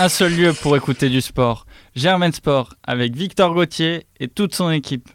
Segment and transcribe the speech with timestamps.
[0.00, 1.66] un seul lieu pour écouter du sport.
[1.96, 5.08] Germain Sport avec Victor Gauthier et toute son équipe.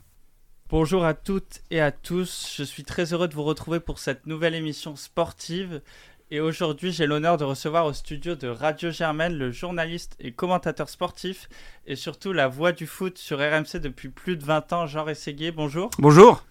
[0.69, 4.25] Bonjour à toutes et à tous, je suis très heureux de vous retrouver pour cette
[4.25, 5.81] nouvelle émission sportive.
[6.31, 10.89] Et aujourd'hui, j'ai l'honneur de recevoir au studio de Radio Germaine le journaliste et commentateur
[10.89, 11.47] sportif
[11.85, 15.51] et surtout la voix du foot sur RMC depuis plus de 20 ans, Jean Rességuier.
[15.51, 15.91] Bonjour.
[15.99, 16.43] Bonjour.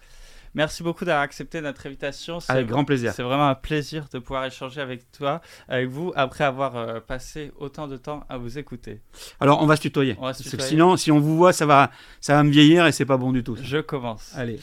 [0.55, 2.39] Merci beaucoup d'avoir accepté notre invitation.
[2.47, 3.13] Avec grand plaisir.
[3.13, 7.51] C'est vraiment un plaisir de pouvoir échanger avec toi, avec vous, après avoir euh, passé
[7.57, 9.01] autant de temps à vous écouter.
[9.39, 10.15] Alors, on va se tutoyer.
[10.19, 10.69] On va se tutoyer.
[10.69, 11.89] sinon, si on vous voit, ça va,
[12.21, 13.57] ça va me vieillir et c'est pas bon du tout.
[13.61, 14.31] Je commence.
[14.35, 14.59] Allez.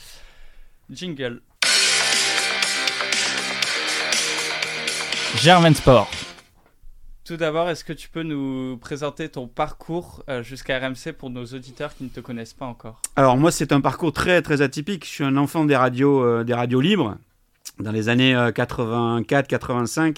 [0.89, 1.41] Jingle.
[5.35, 6.09] Germain Sport.
[7.31, 11.45] Tout d'abord, est-ce que tu peux nous présenter ton parcours euh, jusqu'à RMC pour nos
[11.45, 13.01] auditeurs qui ne te connaissent pas encore?
[13.15, 15.05] Alors moi, c'est un parcours très très atypique.
[15.05, 17.15] Je suis un enfant des radios, euh, des radios libres.
[17.79, 20.11] Dans les années 84-85, euh,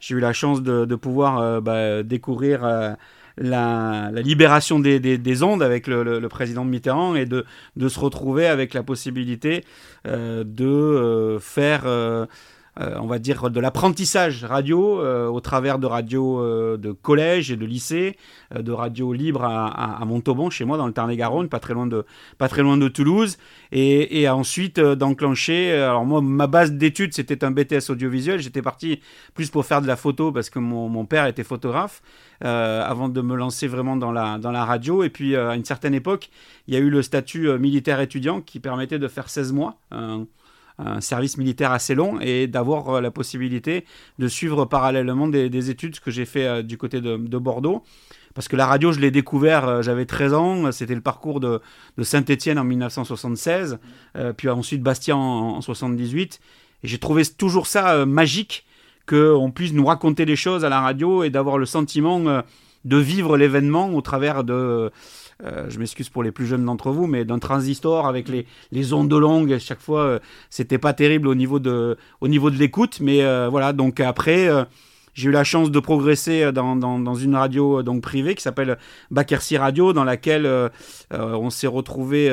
[0.00, 2.96] j'ai eu la chance de, pouvoir bah, découvrir
[3.36, 7.44] la, libération des, ondes avec le, président Mitterrand et de,
[7.86, 9.64] se retrouver avec la possibilité
[10.04, 11.84] de faire
[12.78, 17.56] on va dire, de l'apprentissage radio euh, au travers de radios euh, de collège et
[17.56, 18.16] de lycée,
[18.56, 22.06] de radio libre à, Montauban, chez moi, dans le Tarn-et-Garonne, pas très loin de,
[22.38, 23.36] pas très loin de Toulouse,
[23.72, 25.72] et, ensuite d'enclencher.
[25.72, 28.40] Alors moi, ma base d'études, c'était un BTS audiovisuel.
[28.40, 29.00] J'étais parti
[29.34, 32.02] plus pour faire de la photo parce que mon, père était photographe.
[32.40, 35.02] avant de me lancer vraiment dans la, dans la radio.
[35.02, 36.30] Et puis, à une certaine époque,
[36.68, 39.78] il y a eu le statut militaire étudiant qui permettait de faire 16 mois
[41.00, 43.84] service militaire assez long et d'avoir euh, la possibilité
[44.18, 47.82] de suivre parallèlement des, études, que j'ai fait euh, du côté de, Bordeaux.
[48.34, 51.60] Parce que la radio, je l'ai découvert, euh, j'avais 13 ans, c'était le parcours de,
[52.00, 53.78] Saint-Étienne en 1976,
[54.36, 56.40] puis ensuite Bastien en, 1978.
[56.84, 58.64] Et j'ai trouvé toujours ça magique
[59.08, 62.42] qu'on puisse nous raconter des choses à la radio et d'avoir le sentiment
[62.84, 64.92] de vivre l'événement au travers de,
[65.44, 68.92] euh, je m'excuse pour les plus jeunes d'entre vous, mais d'un transistor avec les, les
[68.92, 70.18] ondes longues, chaque fois, euh,
[70.50, 74.48] c'était pas terrible au niveau de, au niveau de l'écoute, mais euh, voilà, donc après
[75.14, 78.78] j'ai eu la chance de progresser dans, dans, dans une radio donc privée qui s'appelle
[79.10, 80.48] Bakersi Radio, dans laquelle
[81.10, 82.28] on s'est retrouvé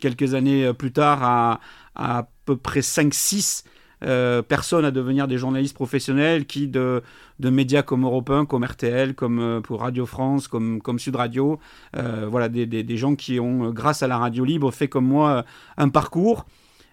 [0.00, 1.60] quelques années plus tard à
[1.94, 3.64] à, peu près 5-6
[4.04, 7.02] euh, personnes à devenir des journalistes professionnels qui, de,
[7.40, 11.58] médias comme Europe 1, comme RTL, comme euh, pour Radio France, comme, Sud Radio,
[11.96, 15.44] euh, voilà, des, gens qui ont, grâce à la radio libre, fait comme moi
[15.76, 16.46] un parcours.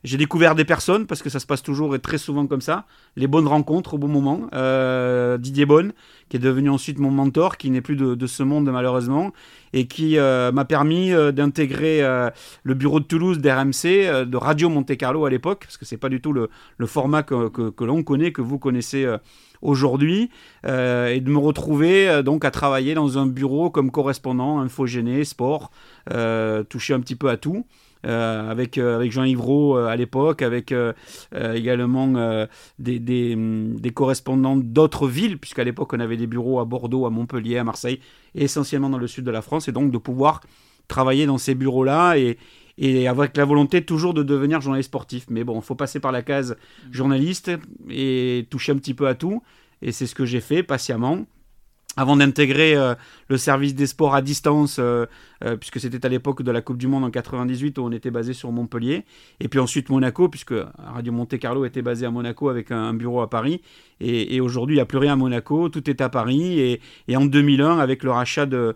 [0.03, 2.85] J'ai découvert des personnes, parce que ça se passe toujours et très souvent comme ça,
[3.15, 4.47] les bonnes rencontres au bon moment.
[4.53, 5.93] Euh, Didier Bonne,
[6.29, 9.31] qui est devenu ensuite mon mentor, qui n'est plus de, ce monde malheureusement,
[9.73, 12.01] et qui euh, m'a permis euh, d'intégrer
[12.63, 16.09] le bureau de Toulouse d'RMC, de Radio Monte Carlo à l'époque, parce que c'est pas
[16.09, 16.49] du tout le,
[16.87, 19.07] format que, que l'on connaît, que vous connaissez
[19.61, 20.31] aujourd'hui,
[20.63, 25.69] et de me retrouver donc à travailler dans un bureau comme correspondant, infogéné, sport,
[26.69, 27.65] toucher un petit peu à tout.
[28.03, 30.73] Euh, avec, euh, avec Jean Ivreau euh, à l'époque, avec
[31.53, 32.47] également
[32.79, 37.09] des, hum, des, correspondants d'autres villes, puisqu'à l'époque on avait des bureaux à Bordeaux, à
[37.09, 37.99] Montpellier, à Marseille,
[38.33, 40.41] essentiellement dans le sud de la France, et donc de pouvoir
[40.87, 42.37] travailler dans ces bureaux-là et,
[42.77, 45.25] et avec la volonté toujours de devenir journaliste sportif.
[45.29, 46.57] Mais bon, il faut passer par la case
[46.91, 47.51] journaliste
[47.89, 49.43] et toucher un petit peu à tout.
[49.81, 51.25] Et c'est ce que j'ai fait patiemment
[51.97, 52.95] avant d'intégrer euh,
[53.27, 55.05] le service des sports à distance, euh,
[55.43, 58.11] euh, puisque c'était à l'époque de la Coupe du Monde en 98 où on était
[58.11, 59.03] basé sur Montpellier,
[59.39, 63.21] et puis ensuite Monaco, puisque Radio Monte Carlo était basé à Monaco avec un, bureau
[63.21, 63.61] à Paris,
[63.99, 66.59] et, aujourd'hui il n'y a plus rien à Monaco, tout est à Paris,
[67.07, 68.75] et, en 2001 avec le rachat de,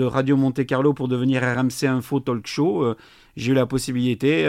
[0.00, 2.94] Radio Monte Carlo pour devenir RMC Info Talk Show,
[3.36, 4.44] j'ai eu la possibilité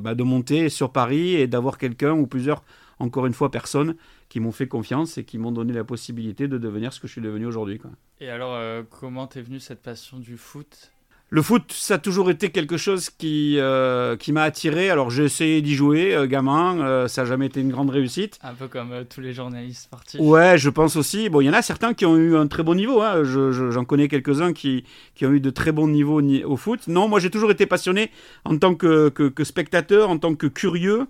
[0.00, 2.62] bah, de monter sur Paris et d'avoir quelqu'un ou plusieurs,
[2.98, 3.96] encore une fois, personnes
[4.28, 7.12] qui m'ont fait confiance et qui m'ont donné la possibilité de devenir ce que je
[7.12, 7.80] suis devenu aujourd'hui.
[8.20, 10.92] Et alors, euh, comment t'es venu cette passion du foot?
[11.28, 14.90] Le foot, ça a toujours été quelque chose qui, euh, qui m'a attiré.
[14.90, 18.38] Alors j'ai essayé d'y jouer, euh, gamin, ça n'a jamais été une grande réussite.
[18.42, 20.20] Un peu comme tous les journalistes sportifs.
[20.20, 21.30] Ouais, je pense aussi.
[21.30, 23.00] Bon, il y en a certains qui ont eu un très bon niveau.
[23.00, 23.22] Hein.
[23.24, 24.84] J'en connais quelques-uns qui,
[25.14, 26.86] qui, ont eu de très bons niveaux au foot.
[26.86, 28.10] Non, moi j'ai toujours été passionné
[28.44, 31.06] en tant que, que, que spectateur, en tant que curieux.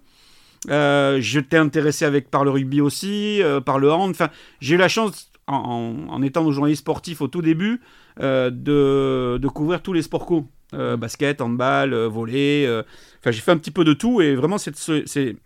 [0.70, 4.10] Euh, je t'ai intéressé avec, par le rugby aussi, euh, par le hand.
[4.10, 4.28] Enfin,
[4.60, 7.80] j'ai eu la chance, en, étant journaliste sportif au tout début,
[8.20, 10.46] euh, de, couvrir tous les sports co.
[10.72, 12.66] basket, handball, volley.
[12.68, 15.36] Enfin, j'ai fait un petit peu de tout et vraiment, c'est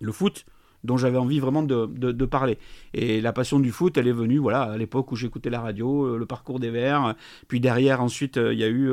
[0.00, 0.44] le foot
[0.84, 2.58] dont j'avais envie vraiment de, parler.
[2.92, 6.18] Et la passion du foot, elle est venue voilà, à l'époque où j'écoutais la radio,
[6.18, 7.14] le parcours des Verts.
[7.48, 8.92] Puis derrière, ensuite, il y a eu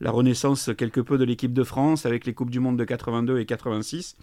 [0.00, 3.38] la renaissance quelque peu de l'équipe de France avec les Coupes du Monde de 82
[3.38, 4.16] et 86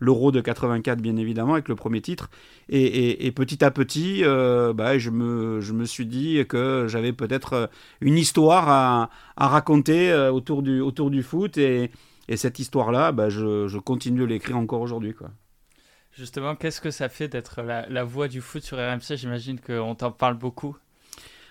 [0.00, 2.30] l'Euro de 84 bien évidemment avec le premier titre.
[2.68, 7.70] Et, petit à petit, bah, je, me, je me suis dit que j'avais peut-être
[8.00, 11.58] une histoire à, à raconter autour, du, autour du foot.
[11.58, 11.90] Et,
[12.28, 15.14] et cette histoire-là, bah, je, je continue de l'écrire encore aujourd'hui.
[15.14, 15.30] quoi.
[16.12, 19.94] Justement, qu'est-ce que ça fait d'être la, la, voix du foot sur RMC J'imagine qu'on
[19.94, 20.76] t'en parle beaucoup.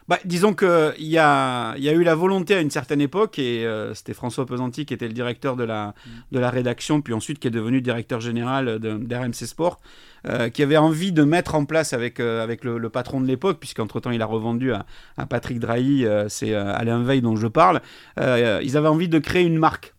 [0.08, 3.66] Bah, disons qu'il y a, y a eu la volonté à une certaine époque, et
[3.66, 5.94] euh, c'était François Pesanti qui était le directeur de la,
[6.32, 9.80] rédaction, puis ensuite qui est devenu directeur général d'RMC Sport,
[10.28, 14.12] euh, qui avait envie de mettre en place avec, euh, le, patron de l'époque, puisqu'entre-temps
[14.12, 14.86] il a revendu à,
[15.18, 17.82] à Patrick Drahi, c'est Alain Veil dont je parle,
[18.18, 19.93] ils avaient envie de créer une marque.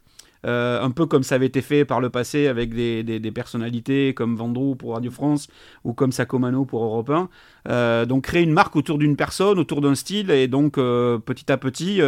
[0.44, 4.12] Euh, un peu comme ça avait été fait par le passé avec des, des, personnalités
[4.14, 5.48] comme Vendroux pour Radio France
[5.84, 7.28] ou comme Sacomano pour Europe 1.
[7.68, 11.50] Euh, donc créer une marque autour d'une personne, autour d'un style, et donc euh, petit
[11.50, 12.00] à petit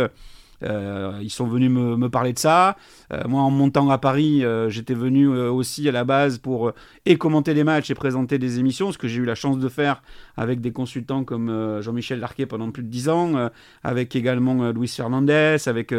[0.62, 2.76] euh, ils sont venus me, parler de ça.
[3.12, 6.72] Euh, moi, en montant à Paris, euh, j'étais venu aussi à la base pour
[7.04, 9.68] et commenter des matchs et présenter des émissions, ce que j'ai eu la chance de
[9.68, 10.02] faire
[10.36, 13.50] avec des consultants comme Jean-Michel Larquet pendant plus de 10 ans,
[13.82, 15.94] avec également Luis Fernandez, avec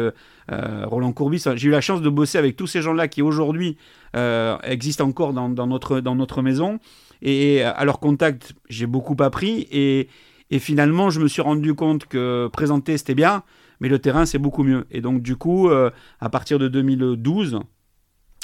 [0.50, 1.44] Roland Courbis.
[1.54, 3.76] J'ai eu la chance de bosser avec tous ces gens-là qui aujourd'hui
[4.14, 6.78] existent encore dans, notre, maison.
[7.22, 9.66] Et à leur contact, j'ai beaucoup appris.
[9.70, 13.42] Et finalement, je me suis rendu compte que présenter, c'était bien,
[13.80, 14.86] mais le terrain, c'est beaucoup mieux.
[14.90, 15.90] Et donc, du coup, euh,
[16.20, 17.60] à partir de 2012,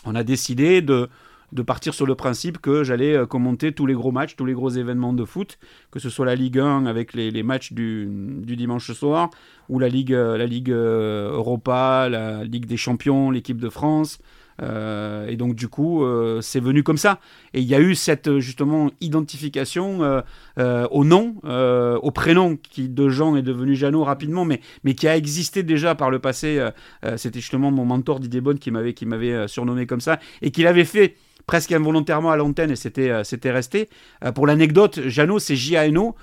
[0.05, 1.09] on a décidé de,
[1.67, 4.71] partir sur le principe que j'allais euh, commenter tous les gros matchs, tous les gros
[4.71, 5.59] événements de foot,
[5.91, 8.09] que ce soit la Ligue 1 avec les, matchs du,
[8.45, 9.31] dimanche soir,
[9.69, 14.19] ou la Ligue, euh, la Ligue Europa, la Ligue des Champions, l'équipe de France,
[14.63, 17.21] euh, et donc du coup, euh, c'est venu comme ça.
[17.53, 20.23] Et il y a eu cette justement identification
[20.59, 25.09] euh, au nom, au prénom qui de Jean est devenu Jeannot rapidement, mais, mais qui
[25.09, 26.65] a existé déjà par le passé.
[27.17, 30.63] C'était justement mon mentor Didier Bonne qui m'avait qui m'avait surnommé comme ça et qui
[30.63, 31.17] l'avait fait
[31.47, 33.89] presque involontairement à l'antenne et c'était c'était resté.
[34.35, 36.15] pour l'anecdote, Jeannot c'est J-A-N-O.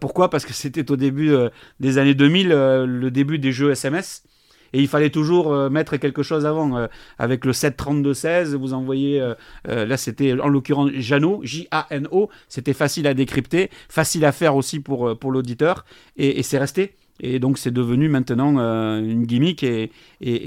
[0.00, 0.30] pourquoi?
[0.30, 1.32] Parce que c'était au début
[1.80, 4.24] des années 2000, le début des jeux SMS
[4.72, 6.76] et il fallait toujours euh, mettre quelque chose avant.
[6.76, 6.86] Euh,
[7.18, 9.34] avec le 732-16, vous envoyez, euh,
[9.64, 15.18] là c'était en l'occurrence Jano, J-A-N-O, c'était facile à décrypter, facile à faire aussi pour,
[15.18, 15.84] pour l'auditeur,
[16.16, 16.94] et c'est resté.
[17.22, 19.90] Et donc c'est devenu maintenant euh, une gimmick et,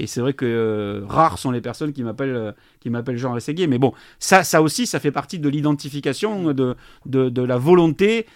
[0.06, 3.68] c'est vrai que euh, rares sont les personnes qui m'appellent euh, qui m'appellent Jean Rességuier.
[3.68, 6.76] Mais bon, ça, ça aussi, ça fait partie de l'identification, de,
[7.06, 8.26] de, la volonté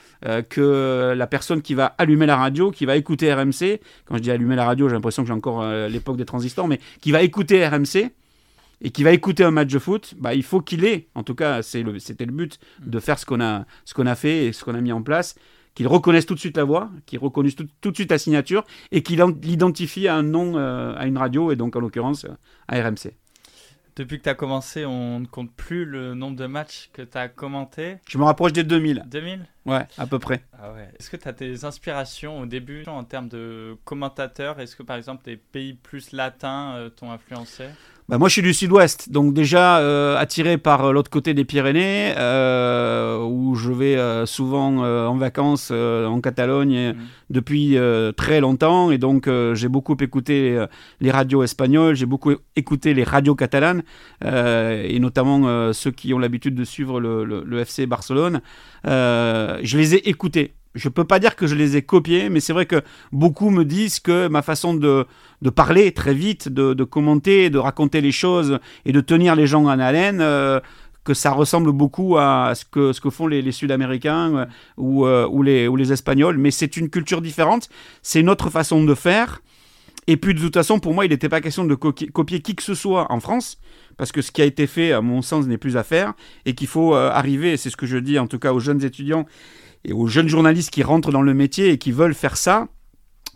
[0.49, 4.31] que la personne qui va allumer la radio, qui va écouter RMC, quand je dis
[4.31, 7.67] allumer la radio, j'ai l'impression que j'ai encore l'époque des transistors, mais qui va écouter
[7.67, 8.11] RMC
[8.81, 11.35] et qui va écouter un match de foot, bah, il faut qu'il ait, en tout
[11.35, 11.85] cas c'était
[12.25, 14.81] le, but, de faire ce qu'on a, ce qu'on a fait et ce qu'on a
[14.81, 15.35] mis en place,
[15.79, 19.05] qu'il reconnaisse tout de suite la voix, qu'il reconnaisse tout, de suite la signature et
[19.05, 22.27] qu'il l'identifie à un nom, euh, à une radio et donc en l'occurrence
[22.67, 23.13] à RMC.
[23.95, 27.17] Depuis que tu as commencé, on ne compte plus le nombre de matchs que tu
[27.17, 27.99] as commenté.
[28.09, 29.05] Je me rapproche des 2000.
[29.07, 30.43] 2000 Ouais, à peu près.
[30.61, 30.89] Ah ouais.
[30.99, 34.59] Est-ce que tu as des inspirations au début en termes de commentateurs?
[34.59, 37.67] Est-ce que par exemple des pays plus latins euh, t'ont influencé?
[38.09, 41.45] Bah, moi, je suis du sud-ouest, donc déjà euh, attiré par euh, l'autre côté des
[41.45, 46.97] Pyrénées, euh, où je vais souvent en vacances en Catalogne mmh.
[47.31, 47.77] depuis
[48.17, 50.65] très longtemps, et donc j'ai beaucoup écouté
[51.01, 53.83] les radios espagnoles, j'ai beaucoup écouté les radios catalanes,
[54.25, 58.41] et notamment ceux qui ont l'habitude de suivre le, le FC Barcelone.
[58.85, 62.53] je les ai écoutés je peux pas dire que je les ai copiés, mais c'est
[62.53, 62.83] vrai que
[63.13, 65.07] beaucoup me disent que ma façon de,
[65.55, 69.79] parler très vite, de, commenter, de raconter les choses et de tenir les gens en
[69.79, 70.61] haleine, euh,
[71.05, 74.47] que ça ressemble beaucoup à ce que, font les, Sud-Américains euh,
[74.77, 76.37] ou, euh, ou, les, Espagnols.
[76.37, 77.69] Mais c'est une culture différente,
[78.03, 79.41] c'est une autre façon de faire.
[80.07, 82.63] Et puis de toute façon, pour moi, il n'était pas question de copier qui que
[82.63, 83.59] ce soit en France,
[83.99, 86.15] parce que ce qui a été fait, à mon sens, n'est plus à faire,
[86.47, 89.27] et qu'il faut arriver, c'est ce que je dis en tout cas aux jeunes étudiants
[89.85, 92.69] et aux jeunes journalistes qui rentrent dans le métier et qui veulent faire ça,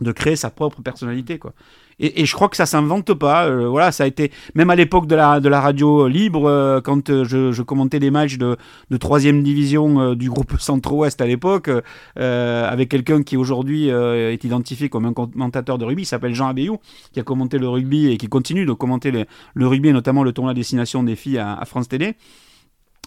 [0.01, 1.53] de créer sa propre personnalité, quoi.
[2.01, 3.47] Et, je crois que ça s'invente pas.
[3.47, 6.81] Euh, voilà, ça a été même à l'époque de la, de la radio libre, euh,
[6.81, 8.57] quand euh, je, commentais les matchs de,
[8.91, 11.71] de troisième division du groupe Centre-Ouest à l'époque,
[12.17, 16.79] avec quelqu'un qui aujourd'hui est identifié comme un commentateur de rugby, il s'appelle Jean Abeyou,
[17.13, 20.55] qui a commenté le rugby et qui continue de commenter le rugby, notamment le tournoi
[20.55, 22.17] destination des filles à France Télé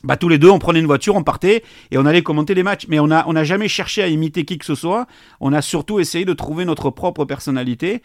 [0.06, 2.64] bah, tous les deux, on prenait une voiture, on partait et on allait commenter les
[2.64, 2.86] matchs.
[2.88, 5.08] Mais on n'a on a jamais cherché à imiter qui que ce soit.
[5.40, 8.02] On a surtout essayé de trouver notre propre personnalité.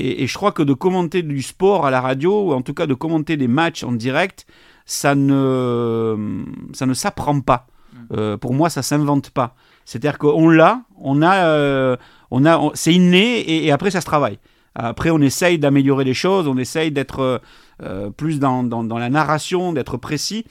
[0.00, 2.86] Et, je crois que de commenter du sport à la radio, ou en tout cas
[2.86, 4.44] de commenter des matchs en direct,
[4.86, 6.42] ça ne,
[6.72, 7.68] ça ne s'apprend pas.
[7.92, 7.98] Mmh.
[8.12, 9.54] Euh, pour moi, ça s'invente pas.
[9.84, 11.96] C'est-à-dire qu'on l'a, on a, euh,
[12.32, 14.38] on a, c'est inné et, après ça se travaille.
[14.74, 17.40] Après, on essaye d'améliorer les choses, on essaye d'être
[17.80, 20.44] euh, plus dans, dans, dans, la narration, d'être précis.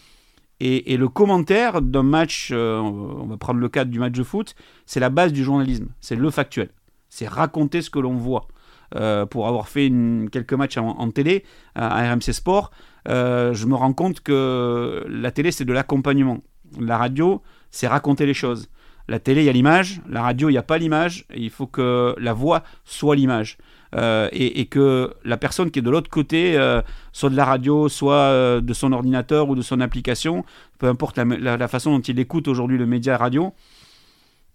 [0.66, 4.56] Et, le commentaire d'un match, euh, on va prendre le cadre du match de foot,
[4.86, 6.70] c'est la base du journalisme, c'est le factuel.
[7.10, 8.48] C'est raconter ce que l'on voit.
[8.96, 9.92] Euh, pour avoir fait
[10.32, 11.44] quelques matchs en, télé
[11.76, 12.72] à, RMC Sport,
[13.10, 16.40] euh, je me rends compte que la télé, c'est de l'accompagnement.
[16.80, 18.70] La radio, c'est raconter les choses.
[19.10, 20.02] La télé, il y a l'image.
[20.08, 21.26] La radio, il n'y a pas l'image.
[21.36, 23.58] Il faut que la voix soit l'image.
[23.96, 26.82] Euh, et, que la personne qui est de l'autre côté, euh,
[27.12, 30.46] soit de la radio, soit euh, de son ordinateur ou de son application,
[30.80, 33.54] peu importe la, façon dont il écoute aujourd'hui le média radio,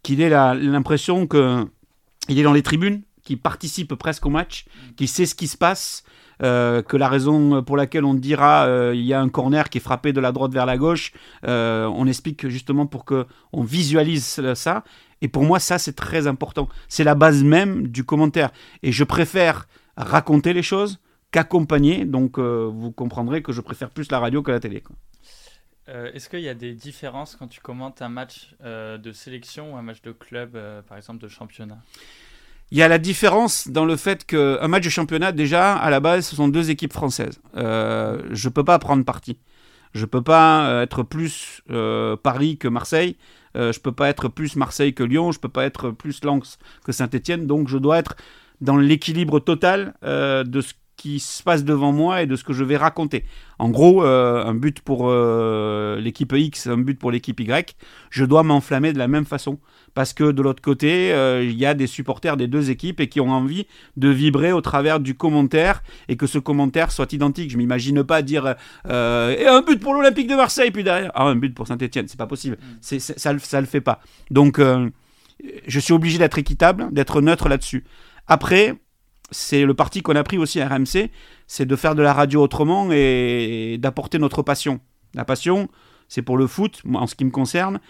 [0.02, 4.64] qu'il ait l'impression qu'il est dans les tribunes, qu'il participe presque au match,
[4.96, 6.04] qu'il sait ce qui se passe,
[6.40, 10.12] que la raison pour laquelle on dira il y a un corner qui est frappé
[10.12, 14.84] de la droite vers la gauche, on explique justement pour que on visualise ça
[15.20, 16.68] et pour moi, ça, c'est très important.
[16.88, 18.50] C'est la base même du commentaire.
[18.82, 22.04] Et je préfère raconter les choses qu'accompagner.
[22.04, 24.82] Donc, euh, vous comprendrez que je préfère plus la radio que la télé.
[25.88, 29.74] Euh, est-ce qu'il y a des différences quand tu commentes un match euh, de sélection
[29.74, 30.58] ou un match de club,
[30.88, 31.78] par exemple de championnat?
[32.70, 36.00] Il y a la différence dans le fait qu'un match de championnat, déjà, à la
[36.00, 37.40] base, ce sont deux équipes françaises.
[37.54, 39.38] je ne peux pas prendre parti.
[39.94, 41.62] Je ne peux pas être plus
[42.22, 43.16] Paris que Marseille.
[43.58, 46.58] Euh, je peux pas être plus Marseille que Lyon, je peux pas être plus Lens
[46.84, 48.16] que Saint-Etienne, donc je dois être
[48.60, 52.52] dans l'équilibre total euh, de ce qui se passe devant moi et de ce que
[52.52, 53.24] je vais raconter.
[53.58, 57.76] En gros, euh, un but pour euh, l'équipe X, un but pour l'équipe Y,
[58.10, 59.58] je dois m'enflammer de la même façon.
[59.94, 63.08] Parce que de l'autre côté, euh, il y a des supporters des deux équipes et
[63.08, 67.50] qui ont envie de vibrer au travers du commentaire et que ce commentaire soit identique.
[67.50, 71.36] Je m'imagine pas dire et un but pour l'Olympique de Marseille, puis derrière, ah, un
[71.36, 72.56] but pour Saint-Etienne, c'est pas possible.
[72.60, 72.76] Mm.
[72.80, 74.00] C'est, ça, ça le fait pas.
[74.30, 77.84] Donc, je suis obligé d'être équitable, d'être neutre là-dessus.
[78.26, 78.74] Après,
[79.30, 81.10] c'est le parti qu'on a pris aussi à RMC,
[81.46, 84.80] c'est de faire de la radio autrement et d'apporter notre passion.
[85.14, 85.68] La passion,
[86.08, 87.80] c'est pour le foot, en ce qui me concerne,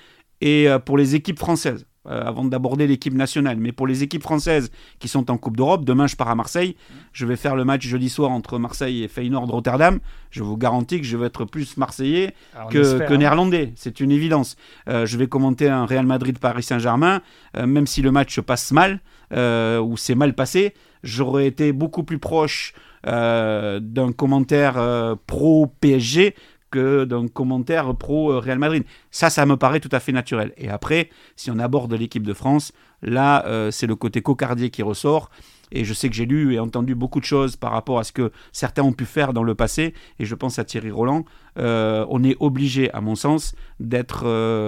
[0.41, 3.57] et euh, pour les équipes françaises, euh, avant d'aborder l'équipe nationale.
[3.59, 6.77] Mais pour les équipes françaises qui sont en Coupe d'Europe, demain je pars à Marseille,
[7.13, 9.99] je vais faire le match jeudi soir entre Marseille et Feyenoord Rotterdam.
[10.31, 12.35] Je vous garantis que je vais être plus marseillais
[12.71, 13.17] que, que, hein.
[13.17, 14.57] néerlandais, c'est une évidence.
[14.89, 17.21] Euh, je vais commenter un Real Madrid-Paris Saint-Germain,
[17.57, 19.01] même si le match se passe mal,
[19.33, 22.75] ou c'est mal passé, j'aurais été beaucoup plus proche
[23.07, 26.35] euh, d'un commentaire euh, pro PSG
[26.71, 28.85] que d'un commentaire pro euh, Real Madrid.
[29.11, 30.53] Ça, ça me paraît tout à fait naturel.
[30.57, 35.31] Et après, si on aborde l'équipe de France, là, c'est le côté cocardier qui ressort.
[35.71, 38.13] Et je sais que j'ai lu et entendu beaucoup de choses par rapport à ce
[38.13, 39.95] que certains ont pu faire dans le passé.
[40.19, 41.25] Et je pense à Thierry Roland.
[41.57, 44.27] on est obligé, à mon sens, d'être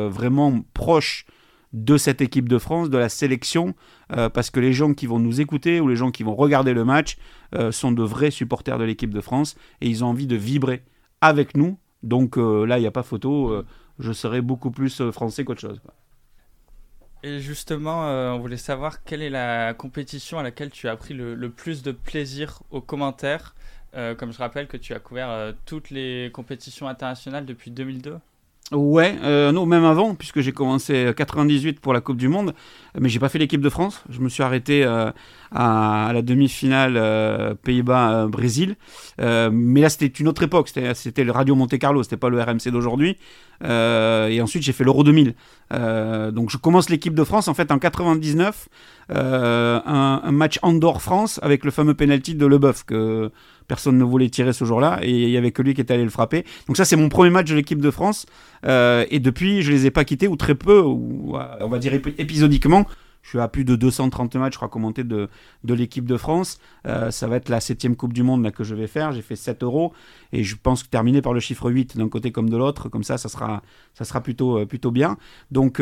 [0.09, 1.27] vraiment proche
[1.73, 3.75] de cette équipe de France, de la sélection,
[4.13, 6.73] euh, parce que les gens qui vont nous écouter ou les gens qui vont regarder
[6.73, 7.17] le match
[7.55, 10.83] euh, sont de vrais supporters de l'équipe de France et ils ont envie de vibrer
[11.21, 11.79] avec nous.
[12.03, 13.65] Donc euh, là, il n'y a pas photo,
[13.99, 15.81] je serai beaucoup plus français qu'autre chose.
[17.23, 21.35] Et justement, on voulait savoir quelle est la compétition à laquelle tu as pris le,
[21.35, 23.55] le plus de plaisir aux commentaires.
[23.93, 28.17] comme je rappelle que tu as couvert toutes les compétitions internationales depuis 2002.
[28.73, 32.55] Ouais, euh, non, même avant, puisque j'ai commencé 98 pour la Coupe du Monde,
[32.97, 34.05] mais j'ai pas fait l'équipe de France.
[34.11, 35.11] Je me suis arrêté euh,
[35.51, 38.77] à, la demi-finale euh, Pays-Bas-Brésil.
[39.19, 40.71] mais là, c'était une autre époque.
[40.95, 43.17] C'était le Radio Monte Carlo, c'était pas le RMC d'aujourd'hui.
[43.65, 45.35] et ensuite, j'ai fait l'Euro 2000.
[46.33, 48.69] donc, je commence l'équipe de France en fait en 99,
[49.15, 53.31] un, un, match Andorre-France avec le fameux penalty de Leboeuf que
[53.71, 56.05] personne ne voulait tirer ce jour-là et il y avait que lui qui était allé
[56.05, 56.45] le frapper.
[56.67, 58.27] Donc ça c'est mon premier match de l'équipe de France
[58.67, 61.95] euh, et depuis je les ai pas quittés ou très peu ou on va dire
[61.95, 62.87] épisodiquement.
[63.23, 65.29] Je suis à plus de 230 matchs, je crois, commenter de,
[65.65, 66.59] de l'équipe de France.
[66.87, 69.13] Euh, ça va être la septième Coupe du Monde que je vais faire.
[69.13, 69.93] J'ai fait 7 euros
[70.33, 73.19] et je pense terminer par le chiffre 8 d'un côté comme de l'autre, comme ça,
[73.19, 73.63] ça sera,
[73.95, 75.19] ça sera plutôt, euh, plutôt bien.
[75.51, 75.81] Donc,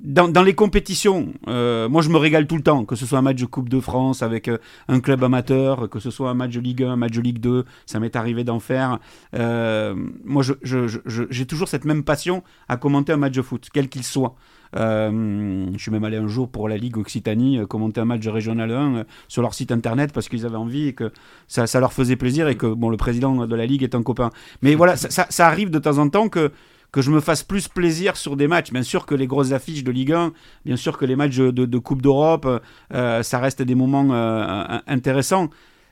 [0.00, 3.22] dans, les compétitions, euh, moi je me régale tout le temps, que ce soit un
[3.22, 6.52] match de Coupe de France avec euh, un club amateur, que ce soit un match
[6.52, 9.00] de Ligue 1, un match de Ligue 2, ça m'est arrivé d'en faire.
[9.34, 14.04] Euh, moi j'ai toujours cette même passion à commenter un match de foot, quel qu'il
[14.04, 14.36] soit.
[14.72, 18.70] je suis même allé un jour pour la Ligue Occitanie commenter un match de Régional
[18.70, 21.12] 1 sur leur site internet parce qu'ils avaient envie et que
[21.48, 24.04] ça, ça, leur faisait plaisir et que bon, le président de la Ligue est un
[24.04, 24.30] copain.
[24.62, 26.52] Mais voilà, ça, ça arrive de temps en temps que
[26.92, 28.72] que je me fasse plus plaisir sur des matchs.
[28.72, 30.32] Bien sûr que les grosses affiches de Ligue 1,
[30.64, 32.62] bien sûr que les matchs de, Coupe d'Europe,
[32.94, 35.50] euh, ça reste des moments euh, intéressants.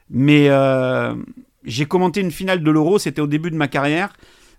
[0.08, 1.14] Mais euh,
[1.64, 4.16] j'ai commenté une finale de l'Euro, c'était au début de ma carrière.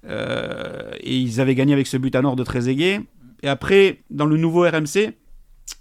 [0.07, 3.01] et ils avaient gagné avec ce but à nord de Trezeguet.
[3.43, 5.13] Et après, dans le nouveau RMC,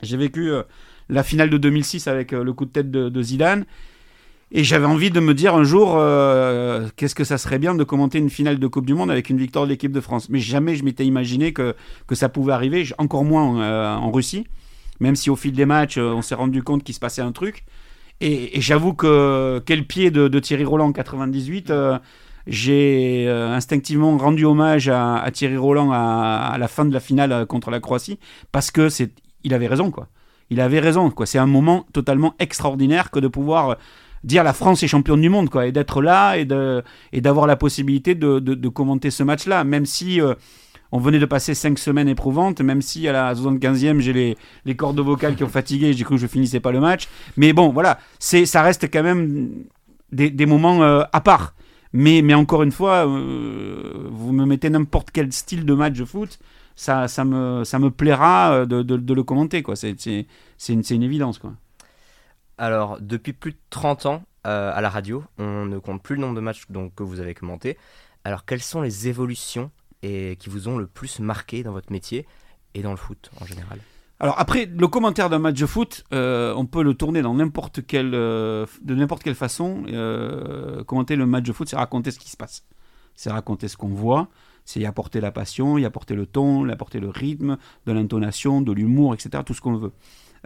[0.02, 0.50] j'ai vécu
[1.08, 3.66] la finale de 2006 avec le coup de tête de, de Zidane.
[4.52, 7.82] Et j'avais envie de me dire un jour, euh, qu'est-ce que ça serait bien de
[7.82, 10.28] commenter une finale de Coupe du Monde avec une victoire de l'équipe de France.
[10.28, 11.74] Mais jamais je m'étais imaginé que,
[12.06, 14.46] que ça pouvait arriver, encore moins euh, en Russie,
[15.00, 17.32] même si au fil des matchs, euh, on s'est rendu compte qu'il se passait un
[17.32, 17.64] truc.
[18.20, 21.72] Et, j'avoue que quel pied de, Thierry Roland en 98,
[22.46, 27.70] j'ai instinctivement rendu hommage à, Thierry Roland à, à, la fin de la finale contre
[27.70, 28.18] la Croatie,
[28.52, 29.12] parce que c'est,
[29.44, 30.08] il avait raison, quoi.
[30.48, 31.26] Il avait raison, quoi.
[31.26, 33.76] C'est un moment totalement extraordinaire que de pouvoir
[34.26, 37.46] dire la France est championne du monde, quoi, et d'être là et de et d'avoir
[37.46, 40.34] la possibilité de, de, commenter ce match-là, même si euh,
[40.92, 44.76] on venait de passer cinq semaines éprouvantes, même si à la 75e j'ai les, les
[44.76, 47.70] cordes vocales qui ont fatigué, j'ai cru que je finissais pas le match, mais bon,
[47.70, 49.50] voilà, c'est ça reste quand même
[50.12, 51.54] des, des moments euh, à part.
[51.92, 56.04] Mais, mais encore une fois, euh, vous me mettez n'importe quel style de match de
[56.04, 56.38] foot,
[56.74, 59.62] ça, ça, me, ça me plaira de, de, le commenter.
[59.62, 59.76] Quoi.
[59.76, 59.94] C'est,
[60.68, 61.38] une, une évidence.
[61.38, 61.54] Quoi.
[62.58, 66.22] Alors, depuis plus de 30 ans euh, à la radio, on ne compte plus le
[66.22, 67.76] nombre de matchs que vous avez commentés.
[68.24, 69.70] Alors, quelles sont les évolutions
[70.02, 72.26] et, qui vous ont le plus marqué dans votre métier
[72.74, 73.78] et dans le foot en général?
[74.18, 77.86] Alors après, le commentaire d'un match de foot, euh, on peut le tourner dans n'importe
[77.86, 79.82] quelle, euh, de n'importe quelle façon.
[80.86, 82.64] commenter le match de foot, c'est raconter ce qui se passe.
[83.14, 84.28] C'est raconter ce qu'on voit,
[84.64, 88.62] c'est y apporter la passion, y apporter le ton, y apporter le rythme, de l'intonation,
[88.62, 89.42] de l'humour, etc.
[89.44, 89.92] Tout ce qu'on veut.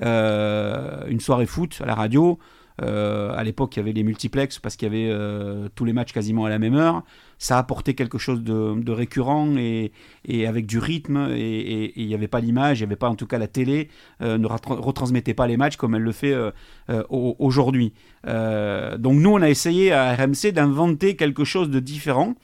[0.03, 2.39] Euh, une soirée foot à la radio.
[2.83, 5.93] Euh, à l'époque, il y avait les multiplex parce qu'il y avait euh, tous les
[5.93, 7.05] matchs quasiment à la même heure.
[7.37, 9.93] Ça apportait quelque chose de, récurrent et,
[10.47, 11.29] avec du rythme.
[11.33, 13.89] Et il n'y avait pas l'image, il n'y avait pas en tout cas la télé,
[14.21, 16.35] ne retransmettait pas les matchs comme elle le fait
[17.09, 17.93] aujourd'hui.
[18.25, 22.35] donc nous, on a essayé à RMC d'inventer quelque chose de différent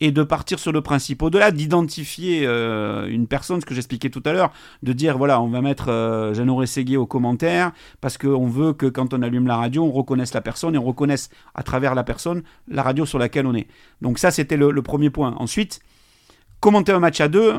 [0.00, 1.22] et de partir sur le principe.
[1.22, 4.50] Au-delà d'identifier euh, une personne, ce que j'expliquais tout à l'heure,
[4.82, 6.64] de dire voilà, on va mettre euh, Jeannot
[6.96, 10.74] au commentaire parce qu'on veut que quand on allume la radio, on reconnaisse la personne
[10.74, 13.68] et on reconnaisse à travers la personne la radio sur laquelle on est.
[14.00, 15.34] Donc ça, c'était le, premier point.
[15.38, 15.80] Ensuite,
[16.60, 17.54] commenter un match à deux,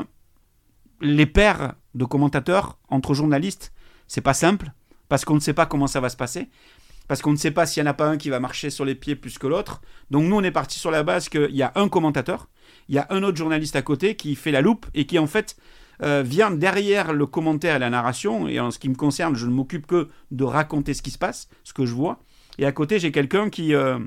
[1.00, 3.72] les paires de commentateurs entre journalistes,
[4.08, 4.72] c'est pas simple
[5.08, 6.48] parce qu'on ne sait pas comment ça va se passer
[7.12, 8.86] parce qu'on ne sait pas s'il n'y en a pas un qui va marcher sur
[8.86, 9.82] les pieds plus que l'autre.
[10.10, 12.48] Donc nous, on est parti sur la base qu'il y a un commentateur,
[12.88, 15.26] il y a un autre journaliste à côté qui fait la loupe et qui en
[15.26, 15.58] fait
[16.02, 18.48] euh, vient derrière le commentaire et la narration.
[18.48, 21.18] Et en ce qui me concerne, je ne m'occupe que de raconter ce qui se
[21.18, 22.18] passe, ce que je vois.
[22.56, 23.74] Et à côté, j'ai quelqu'un qui...
[23.74, 23.98] Euh,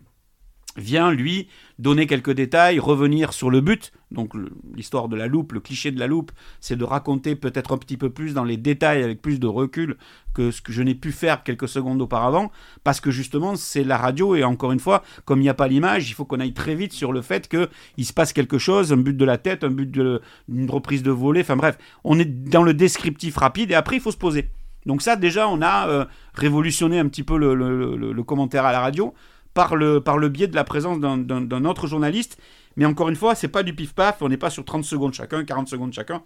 [0.77, 1.47] vient, lui,
[1.79, 3.91] donner quelques détails, revenir sur le but.
[4.11, 4.33] Donc
[4.75, 7.97] l'histoire de la loupe, le cliché de la loupe, c'est de raconter peut-être un petit
[7.97, 9.97] peu plus dans les détails avec plus de recul
[10.33, 12.51] que ce que je n'ai pu faire quelques secondes auparavant,
[12.83, 15.67] parce que justement c'est la radio et encore une fois, comme il n'y a pas
[15.67, 18.91] l'image, il faut qu'on aille très vite sur le fait qu'il se passe quelque chose,
[18.93, 22.25] un but de la tête, un but d'une reprise de volée, enfin bref, on est
[22.25, 24.49] dans le descriptif rapide et après il faut se poser.
[24.85, 29.13] Donc ça déjà on a euh, révolutionné un petit peu le commentaire à la radio
[29.56, 32.38] par le, biais de la présence d'un autre journaliste.
[32.76, 35.44] Mais encore une fois, c'est pas du pif-paf, on n'est pas sur 30 secondes chacun,
[35.44, 36.22] 40 secondes chacun.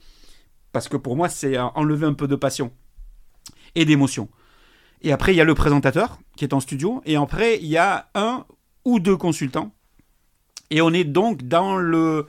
[0.74, 2.72] Parce que pour moi, c'est enlever un peu de passion
[3.76, 4.28] et d'émotion.
[5.02, 7.02] Et après, il y a le présentateur qui est en studio.
[7.06, 8.46] Et après, il y a un
[8.84, 9.74] ou deux consultants.
[10.72, 12.28] Et on est donc dans le,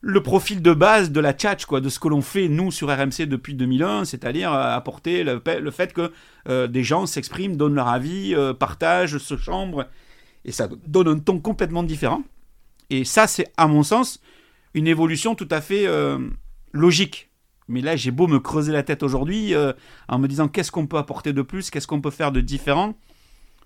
[0.00, 2.88] le profil de base de la tchatch, quoi, de ce que l'on fait, nous, sur
[2.88, 6.12] RMC depuis 2001, c'est-à-dire euh, apporter le, fait que
[6.48, 9.86] euh, des gens s'expriment, donnent leur avis, euh, partagent, se chambrent
[10.46, 12.22] et ça donne un ton complètement différent.
[12.88, 14.20] Et ça, c'est à mon sens
[14.74, 16.30] une évolution tout à fait euh,
[16.72, 17.30] logique.
[17.68, 19.72] Mais là, j'ai beau me creuser la tête aujourd'hui euh,
[20.08, 22.94] en me disant qu'est-ce qu'on peut apporter de plus, qu'est-ce qu'on peut faire de différent.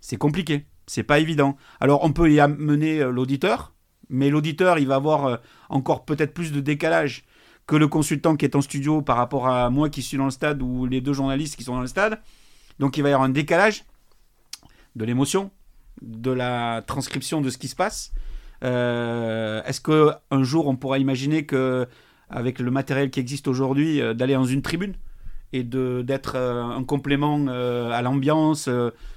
[0.00, 1.58] C'est compliqué, c'est pas évident.
[1.80, 3.74] Alors, on peut y amener euh, l'auditeur,
[4.08, 7.24] mais l'auditeur, il va avoir encore peut-être plus de décalage
[7.66, 10.30] que le consultant qui est en studio par rapport à moi qui suis dans le
[10.30, 12.20] stade ou les deux journalistes qui sont dans le stade.
[12.78, 13.84] Donc, il va y avoir un décalage
[14.96, 15.52] de l'émotion,
[16.03, 18.12] de la transcription de ce qui se passe.
[18.62, 21.87] Euh, est-ce que un jour on pourra imaginer que
[22.29, 24.94] avec le matériel qui existe aujourd'hui, euh, d'aller dans une tribune
[25.53, 28.68] et de d'être euh, un complément à l'ambiance,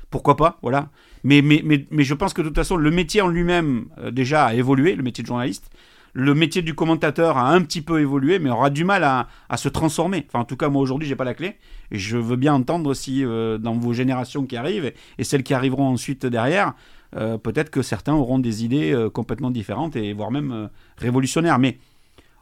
[0.10, 0.90] pourquoi pas, voilà.
[1.24, 4.48] Mais, mais, mais, mais, je pense que de toute façon, le métier en lui-même déjà
[4.48, 5.72] a évolué, le métier de journaliste
[6.14, 9.68] le métier du commentateur a un petit peu évolué, mais aura du mal à, se
[9.68, 10.26] transformer.
[10.28, 11.58] Enfin, en tout cas, moi aujourd'hui, j'ai pas la clé.
[11.92, 15.54] Et je veux bien entendre aussi euh, dans vos générations qui arrivent et celles qui
[15.54, 16.74] arriveront ensuite derrière,
[17.16, 21.58] euh, peut-être que certains auront des idées euh, complètement différentes et voire même révolutionnaires.
[21.58, 21.80] Mais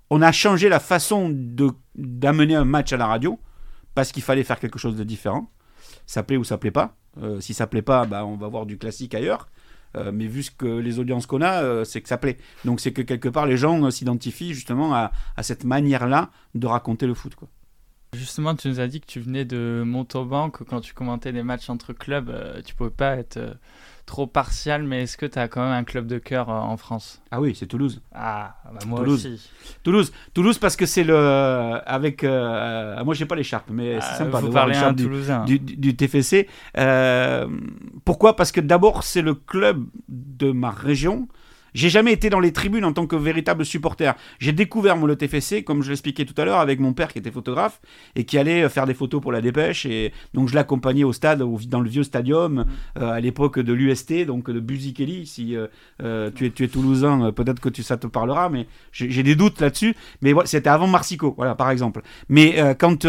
[0.09, 1.33] on a changé la façon
[1.95, 3.39] d'amener un match à la radio
[3.95, 5.49] parce qu'il fallait faire quelque chose de différent.
[6.05, 6.97] Ça plaît ou ça plaît pas.
[7.39, 9.47] si ça plaît pas, bah, on va voir du classique ailleurs.
[9.97, 12.37] Euh, mais vu ce que les audiences qu'on a, euh, c'est que ça plaît.
[12.65, 17.07] Donc c'est que quelque part les gens euh, s'identifient justement à, cette manière-là de raconter
[17.07, 17.35] le foot.
[17.35, 17.47] Quoi.
[18.13, 21.43] Justement, tu nous as dit que tu venais de Montauban, que quand tu commentais des
[21.43, 22.31] matchs entre clubs,
[22.65, 23.39] tu pouvais pas être
[24.11, 26.75] trop partial, mais est-ce que tu as quand même un club de cœur euh, en
[26.75, 27.21] France?
[27.31, 28.01] Ah oui, c'est Toulouse.
[28.13, 29.25] Ah, bah moi Toulouse.
[29.25, 29.49] aussi.
[29.83, 31.15] Toulouse, Toulouse parce que c'est le
[31.85, 35.07] avec euh, moi j'ai pas l'écharpe mais c'est sympa vous de voir l'écharpe du,
[35.45, 36.49] du, du- du TFC.
[36.77, 37.47] Euh,
[38.03, 38.35] pourquoi?
[38.35, 41.27] Parce que d'abord, c'est le club de ma région.
[41.73, 44.13] J'ai jamais été dans les tribunes en tant que véritable supporter.
[44.39, 47.19] J'ai découvert moi, le TFC, comme je l'expliquais tout à l'heure, avec mon père qui
[47.19, 47.79] était photographe
[48.15, 49.85] et qui allait euh, faire des photos pour la dépêche.
[49.85, 52.65] Et donc je l'accompagnais au stade, au- dans le vieux stadium,
[52.99, 55.25] euh, à l'époque de l'UST, donc de Buzy-Kelly.
[55.25, 59.23] Si euh, tu, es, tu es toulousain, peut-être que tu, ça te parlera, mais j'ai
[59.23, 59.95] des doutes là-dessus.
[60.21, 62.01] Mais voilà, c'était avant Marsico, voilà, par exemple.
[62.29, 63.05] Mais quand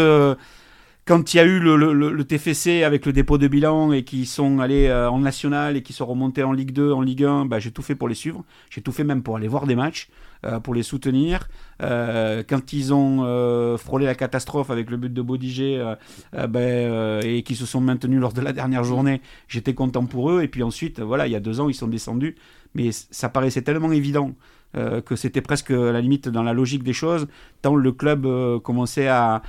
[1.05, 4.59] quand il y a eu le, TFC avec le dépôt de bilan et qui sont
[4.59, 7.59] allés euh, en national et qui sont remontés en Ligue 2, en Ligue 1, bah,
[7.59, 8.45] j'ai tout fait pour les suivre.
[8.69, 10.07] J'ai tout fait même pour aller voir des matchs,
[10.45, 11.49] euh, pour les soutenir.
[11.81, 15.95] Euh, quand ils ont frôlé la catastrophe avec le but de Bodiger
[16.35, 20.41] euh, et qui se sont maintenus lors de la dernière journée, j'étais content pour eux.
[20.41, 22.35] Et puis ensuite, voilà, il y a deux ans, ils sont descendus.
[22.75, 24.33] Mais ça paraissait tellement évident
[25.05, 27.27] que c'était presque à la limite dans la logique des choses,
[27.61, 28.27] tant le club
[28.63, 29.43] commençait à,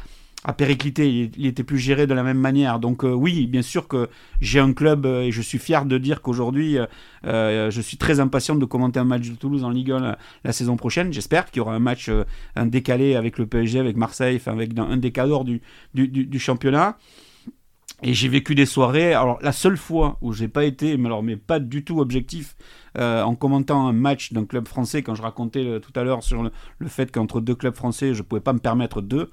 [0.44, 2.78] à péricliter, il, il était plus géré de la même manière.
[2.78, 4.08] Donc euh, oui, bien sûr que
[4.42, 6.78] j'ai un club euh, et je suis fier de dire qu'aujourd'hui,
[7.24, 10.52] euh, je suis très impatient de commenter un match de Toulouse en Ligue 1 la,
[10.52, 11.12] saison prochaine.
[11.12, 12.10] J'espère qu'il y aura un match,
[12.56, 15.62] un décalé avec le PSG, avec Marseille, enfin avec un des cadors du,
[15.94, 16.98] du, championnat.
[18.02, 19.14] Et j'ai vécu des soirées.
[19.14, 22.54] Alors la seule fois où j'ai pas été, mais alors mais pas du tout objectif,
[22.98, 26.50] en commentant un match d'un club français, quand je racontais tout à l'heure sur le,
[26.78, 29.30] le fait qu'entre deux clubs français, je pouvais pas me permettre deux.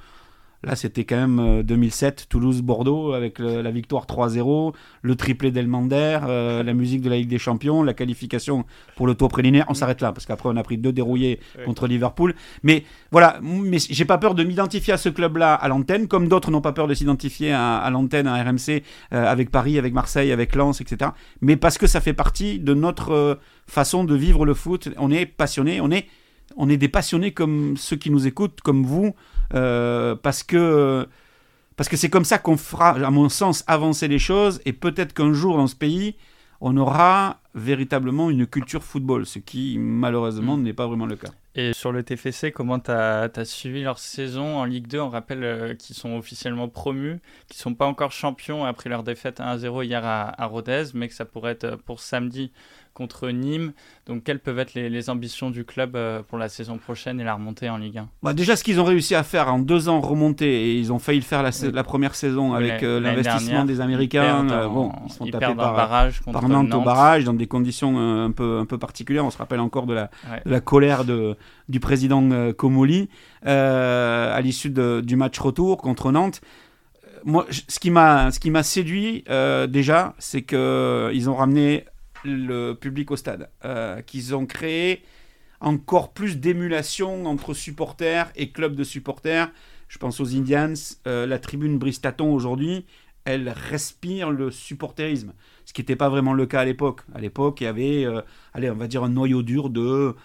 [0.63, 6.19] Là, c'était quand même euh, 2007, Toulouse-Bordeaux, avec le- la victoire 3-0, le triplé d'Elmander,
[6.27, 9.65] euh, la musique de la Ligue des Champions, la qualification pour le tour préliminaire.
[9.69, 11.63] On s'arrête là, parce qu'après, on a pris deux dérouillés Ouais.
[11.63, 12.35] contre Liverpool.
[12.63, 16.51] Mais voilà, mais j'ai pas peur de m'identifier à ce club-là à l'antenne, comme d'autres
[16.51, 20.31] n'ont pas peur de s'identifier à, à l'antenne, à RMC, euh, avec Paris, avec Marseille,
[20.31, 21.11] avec Lens, etc.
[21.41, 23.35] Mais parce que ça fait partie de notre euh,
[23.67, 24.89] façon de vivre le foot.
[24.97, 26.05] On est passionné, on est,
[26.57, 29.15] on est des passionnés comme ceux qui nous écoutent, comme vous,
[29.53, 31.07] euh, parce que
[31.77, 34.61] parce que c'est comme ça qu'on fera, à mon sens, avancer les choses.
[34.65, 36.15] Et peut-être qu'un jour dans ce pays,
[36.59, 40.61] on aura véritablement une culture football, ce qui malheureusement Mm.
[40.63, 41.29] n'est pas vraiment le cas.
[41.55, 45.43] Et sur le TFC, comment tu as, suivi leur saison en Ligue 2 On rappelle
[45.43, 49.83] euh, qu'ils sont officiellement promus, qu'ils ne sont pas encore champions après leur défaite 1-0
[49.83, 52.51] hier à, à Rodez, mais que ça pourrait être euh, pour samedi
[52.93, 53.73] contre Nîmes.
[54.05, 57.23] Donc quelles peuvent être les, les ambitions du club euh, pour la saison prochaine et
[57.23, 59.87] la remontée en Ligue 1 Bah, déjà, ce qu'ils ont réussi à faire en deux
[59.89, 63.75] ans remonter, et ils ont failli le faire la, première saison avec euh, l'investissement des
[63.75, 64.45] Ils Américains.
[64.45, 67.33] perdent euh, bon, ils sont ils tapés par, barrage contre par Nantes, au barrage dans
[67.33, 69.25] des conditions un peu, un peu particulières.
[69.25, 70.41] On se rappelle encore de la, Ouais.
[70.45, 71.35] de la colère de,
[71.69, 73.09] du président Comoli
[73.45, 76.41] euh, à l'issue du match retour contre Nantes.
[77.23, 81.85] Moi, ce qui m'a, ce qui m'a séduit euh, déjà, c'est que ils ont ramené
[82.23, 85.03] le public au stade, euh, qu'ils ont créé
[85.59, 89.51] encore plus d'émulation entre supporters et clubs de supporters.
[89.87, 90.73] Je pense aux Indians,
[91.07, 92.85] euh, la tribune Bristaton aujourd'hui,
[93.25, 95.33] elle respire le supporterisme,
[95.65, 97.01] ce qui n'était pas vraiment le cas à l'époque.
[97.13, 98.21] À l'époque, il y avait, euh,
[98.53, 100.15] allez, on va dire un noyau dur de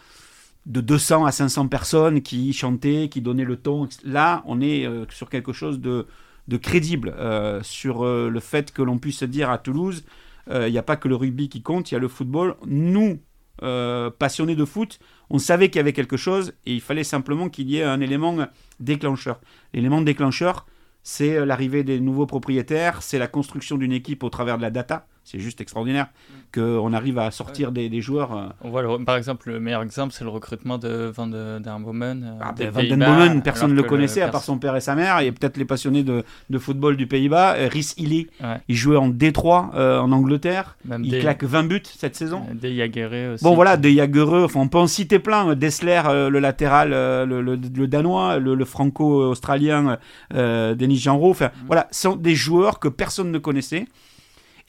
[0.65, 3.89] de 200 à 500 personnes qui chantaient, qui donnaient le ton.
[4.03, 6.09] Là, on est sur quelque chose de,
[6.49, 7.15] de crédible,
[7.63, 10.03] sur le fait que l'on puisse dire à Toulouse,
[10.51, 12.57] il n'y a pas que le rugby qui compte, il y a le football.
[12.67, 13.19] Nous,
[13.63, 14.99] euh, passionnés de foot,
[15.31, 18.01] on savait qu'il y avait quelque chose et il fallait simplement qu'il y ait un
[18.01, 18.37] élément
[18.81, 19.41] déclencheur.
[19.73, 20.67] L'élément déclencheur,
[21.03, 24.71] c'est euh, l'arrivée des nouveaux propriétaires, c'est la construction d'une équipe au travers de la
[24.71, 25.07] data.
[25.29, 26.07] C'est juste extraordinaire
[26.55, 28.33] qu'on arrive à sortir des, des joueurs.
[28.37, 31.59] euh, On voit le- par exemple le meilleur exemple, c'est le recrutement de Van de
[31.83, 32.23] Bomen.
[32.25, 34.77] euh, Ah, des ben, Van den Bomen, personne ne le connaissait à part son père
[34.77, 37.57] et sa mère, et peut-être les passionnés de, de football du Pays-Bas.
[37.57, 38.59] Euh, Rhys Illy, Ouais.
[38.69, 40.77] il jouait en Détroit, euh, en Angleterre.
[40.85, 42.43] Même Il des, claque 20 buts cette saison.
[42.55, 43.43] des Jaguerre aussi.
[43.43, 45.57] Bon voilà, de Jagereux, enfin on peut en citer plein.
[45.57, 49.99] Dessler, euh, le latéral, euh, le, le- le danois, le, le franco-australien,
[50.35, 51.31] euh, Denis Genreau.
[51.31, 53.87] Enfin voilà, ce sont des joueurs que personne ne connaissait.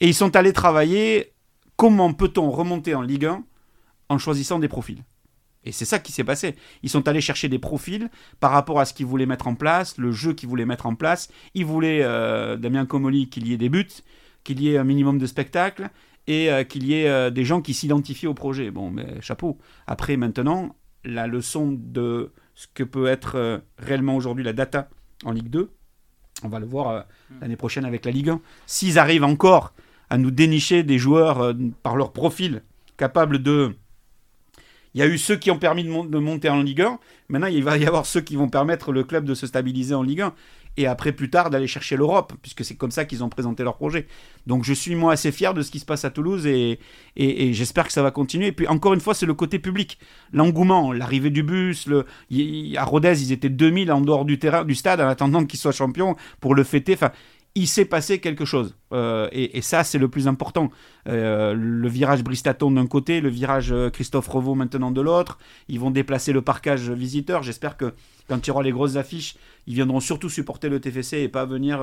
[0.00, 1.32] Et ils sont allés travailler
[1.76, 3.44] comment peut-on remonter en Ligue 1
[4.08, 5.02] en choisissant des profils?
[5.64, 6.54] Et c'est ça qui s'est passé.
[6.82, 8.08] Ils sont allés chercher des profils
[8.40, 10.94] par rapport à ce qu'ils voulaient mettre en place, le jeu qu'ils voulaient mettre en
[10.94, 11.28] place.
[11.54, 13.86] Ils voulaient, euh, Damien Comoli, qu'il y ait des buts,
[14.44, 15.90] qu'il y ait un minimum de spectacle
[16.26, 18.70] et euh, qu'il y ait euh, des gens qui s'identifient au projet.
[18.70, 19.58] Bon, mais chapeau.
[19.86, 24.88] Après, maintenant, la leçon de ce que peut être réellement aujourd'hui la data
[25.24, 25.70] en Ligue 2,
[26.44, 27.00] on va le voir euh,
[27.40, 28.40] l'année prochaine avec la Ligue 1.
[28.66, 29.72] S'ils arrivent encore
[30.10, 32.62] à nous dénicher des joueurs euh, par leur profil
[32.96, 33.74] capables de...
[34.94, 36.98] Il y a eu ceux qui ont permis de, mon- de monter en Ligue 1,
[37.28, 40.02] maintenant il va y avoir ceux qui vont permettre le club de se stabiliser en
[40.02, 40.32] Ligue 1.
[40.78, 43.76] et après plus tard d'aller chercher l'Europe, puisque c'est comme ça qu'ils ont présenté leur
[43.76, 44.06] projet.
[44.46, 46.80] Donc je suis moi assez fier de ce qui se passe à Toulouse et,
[47.16, 48.46] j'espère que ça va continuer.
[48.46, 49.98] Et puis encore une fois, c'est le côté public,
[50.32, 51.86] l'engouement, l'arrivée du bus.
[52.76, 55.72] À Rodez, ils étaient 2000 en dehors du terrain, du stade, en attendant qu'ils soient
[55.72, 56.94] champions pour le fêter.
[56.94, 57.12] Enfin,
[57.58, 58.76] il s'est passé quelque chose.
[58.92, 60.70] Euh, et, ça, c'est le plus important.
[61.08, 65.38] Euh, le virage Bristaton d'un côté, le virage euh, Christophe Revaux maintenant de l'autre.
[65.68, 67.42] Ils vont déplacer le parcage visiteur.
[67.42, 67.94] J'espère que
[68.28, 69.34] quand il y aura les grosses affiches,
[69.66, 71.80] ils viendront surtout supporter le TFC et pas venir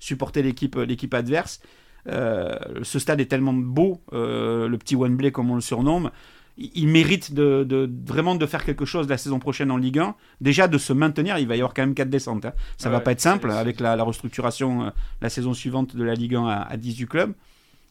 [0.00, 1.60] supporter l'équipe, adverse.
[2.06, 6.10] ce stade est tellement beau, le petit Wembley comme on le surnomme
[6.58, 10.14] il mérite de, vraiment de faire quelque chose la saison prochaine en Ligue 1.
[10.40, 12.44] Déjà de se maintenir, il va y avoir quand même 4 descentes.
[12.44, 12.52] Hein.
[12.76, 14.90] Ça ne va pas être simple avec la, restructuration euh,
[15.20, 17.32] la saison suivante de la Ligue 1 à, 18 clubs.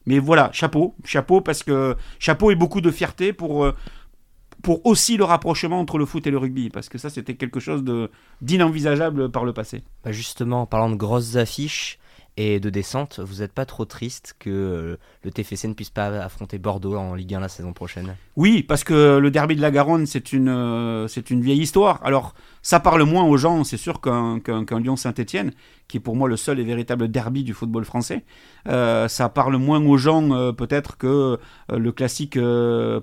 [0.05, 3.73] Mais voilà, chapeau, chapeau parce que chapeau et beaucoup de fierté pour euh,
[4.63, 7.59] pour aussi le rapprochement entre le foot et le rugby, parce que ça c'était quelque
[7.59, 8.09] chose de
[8.41, 9.83] d'inenvisageable par le passé.
[10.03, 11.99] Bah justement, en parlant de grosses affiches,
[12.37, 16.07] et de descente, vous n'êtes pas trop triste que euh, le TFC ne puisse pas
[16.23, 18.15] affronter Bordeaux en Ligue 1 la saison prochaine?
[18.35, 21.99] Oui, parce que le derby de la Garonne, c'est une, euh, c'est une vieille histoire.
[22.03, 22.35] Alors,
[22.67, 24.41] ça parle moins aux gens, c'est sûr, qu'un
[24.81, 25.53] Lyon-Saint-Etienne,
[25.87, 28.25] qui est pour moi le seul et véritable derby du football français.
[28.67, 31.07] Euh, ça parle moins aux gens euh, peut-être que
[31.71, 32.37] euh, le classique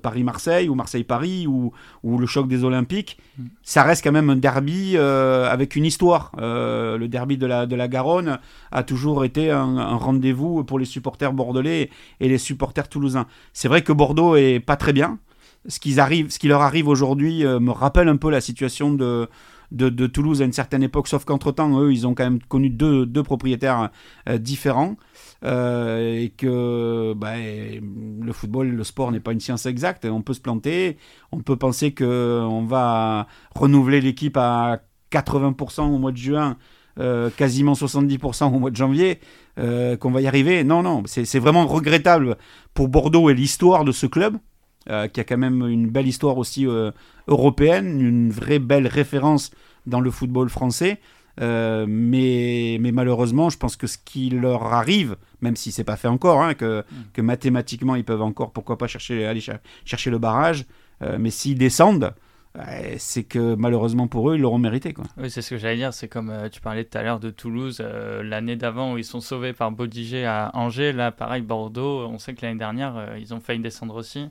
[0.03, 1.73] Paris-Marseille ou Marseille-Paris ou,
[2.03, 3.17] ou, le choc des Olympiques.
[3.39, 3.45] Mm.
[3.63, 6.33] Ça reste quand même un derby avec une histoire.
[6.37, 10.85] le derby de la, de la Garonne a toujours été un, un rendez-vous pour les
[10.85, 11.89] supporters bordelais
[12.21, 13.27] et les supporters toulousains.
[13.55, 15.19] C'est vrai que Bordeaux est pas très bien.
[15.67, 19.31] Ce, arrivent, ce qui leur arrive aujourd'hui me rappelle un peu la situation de,
[19.75, 23.23] de, Toulouse à une certaine époque, sauf qu'entre-temps, eux, ils ont quand même connu deux,
[23.23, 23.91] propriétaires
[24.29, 24.97] euh, différents.
[25.45, 30.07] Euh, et que bah, le football, le sport n'est pas une science exacte.
[30.07, 30.97] On peut se planter,
[31.33, 34.81] on peut penser qu'on va renouveler l'équipe à
[35.13, 36.57] 80% au mois de juin,
[36.99, 39.21] euh, quasiment 70% au mois de janvier,
[39.57, 40.65] qu'on va y arriver.
[40.65, 42.37] Non, non, c'est vraiment regrettable
[42.73, 44.39] pour Bordeaux et l'histoire de ce club.
[44.91, 46.91] Euh, qui a quand même une belle histoire aussi euh,
[47.27, 49.51] européenne, une vraie belle référence
[49.87, 51.01] dans le football français.
[51.41, 55.97] Euh, mais, mais, malheureusement, je pense que ce qui leur arrive, même si c'est pas
[55.97, 56.95] fait encore, hein, que, mm.
[57.15, 59.43] que, mathématiquement ils peuvent encore, pourquoi pas chercher, aller
[59.87, 60.67] chercher le barrage,
[61.19, 62.15] mais s'ils descendent,
[62.99, 64.93] c'est que malheureusement pour eux, ils l'auront mérité.
[64.93, 65.05] Quoi.
[65.19, 65.93] Oui, c'est ce que j'allais dire.
[65.93, 67.85] C'est comme tu parlais tout à l'heure de Toulouse,
[68.23, 70.93] l'année d'avant où ils sont sauvés par Bodiger à Angers.
[70.93, 74.29] Là, pareil, Bordeaux, on sait que l'année dernière, ils ont failli descendre aussi.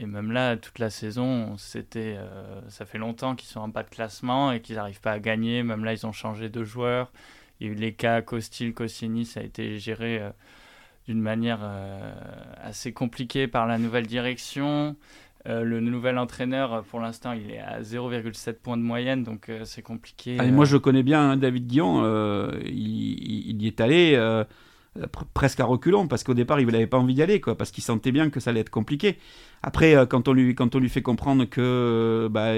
[0.00, 3.82] Et même là, toute la saison, c'était, euh, ça fait longtemps qu'ils sont en bas
[3.82, 5.64] de classement et qu'ils n'arrivent pas à gagner.
[5.64, 7.10] Même là, ils ont changé de joueurs.
[7.58, 10.30] Il y a eu les cas Costil, Cossini, ça a été géré euh,
[11.08, 12.12] d'une manière euh,
[12.62, 14.94] assez compliquée par la nouvelle direction.
[15.44, 20.36] le nouvel entraîneur, pour l'instant, il est à 0,7 points de moyenne, donc c'est compliqué.
[20.38, 22.04] Ah, moi, je le connais bien, hein, David Guillon.
[22.66, 24.14] Il, il, y est allé
[25.34, 27.84] presque à reculons, parce qu'au départ, il n'avait pas envie d'y aller, quoi, parce qu'il
[27.84, 29.18] sentait bien que ça allait être compliqué.
[29.62, 32.52] Après, euh, quand on lui, quand on lui fait comprendre que euh, bah,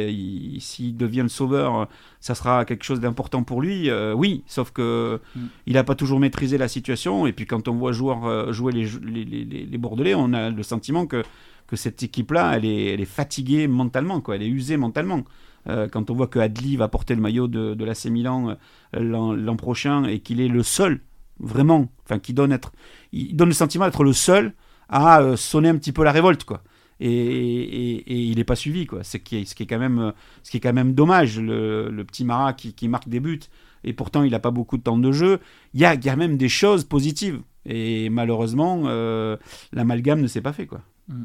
[0.59, 1.89] s'il devient le sauveur,
[2.21, 5.41] ça sera quelque chose d'important pour lui, euh, oui, sauf que mm.
[5.67, 7.27] il n'a pas toujours maîtrisé la situation.
[7.27, 8.15] Et puis quand on voit jouer,
[8.51, 11.23] jouer les, les, les, Bordelais, on a le sentiment que,
[11.67, 15.25] que cette équipe-là, elle est, elle est fatiguée mentalement, quoi, elle est usée mentalement.
[15.67, 18.57] quand on voit que Adli va porter le maillot de, de l'AC Milan
[18.93, 21.01] l'an prochain et qu'il est le seul,
[21.41, 22.73] vraiment, enfin, qui donne, être,
[23.13, 24.55] il donne le sentiment d'être le seul
[24.89, 26.63] à sonner un petit peu la révolte, quoi
[27.01, 29.03] et, il n'est pas suivi quoi.
[29.03, 32.25] C'est qui, ce qui est quand même ce qui est quand même dommage le, petit
[32.25, 33.41] Marat qui, marque des buts
[33.85, 35.41] et pourtant il n'a pas beaucoup de temps de jeu.
[35.75, 39.37] Il y a, y a, même des choses positives et malheureusement euh,
[39.73, 40.83] l'amalgame ne s'est pas fait quoi.
[41.09, 41.25] Mm.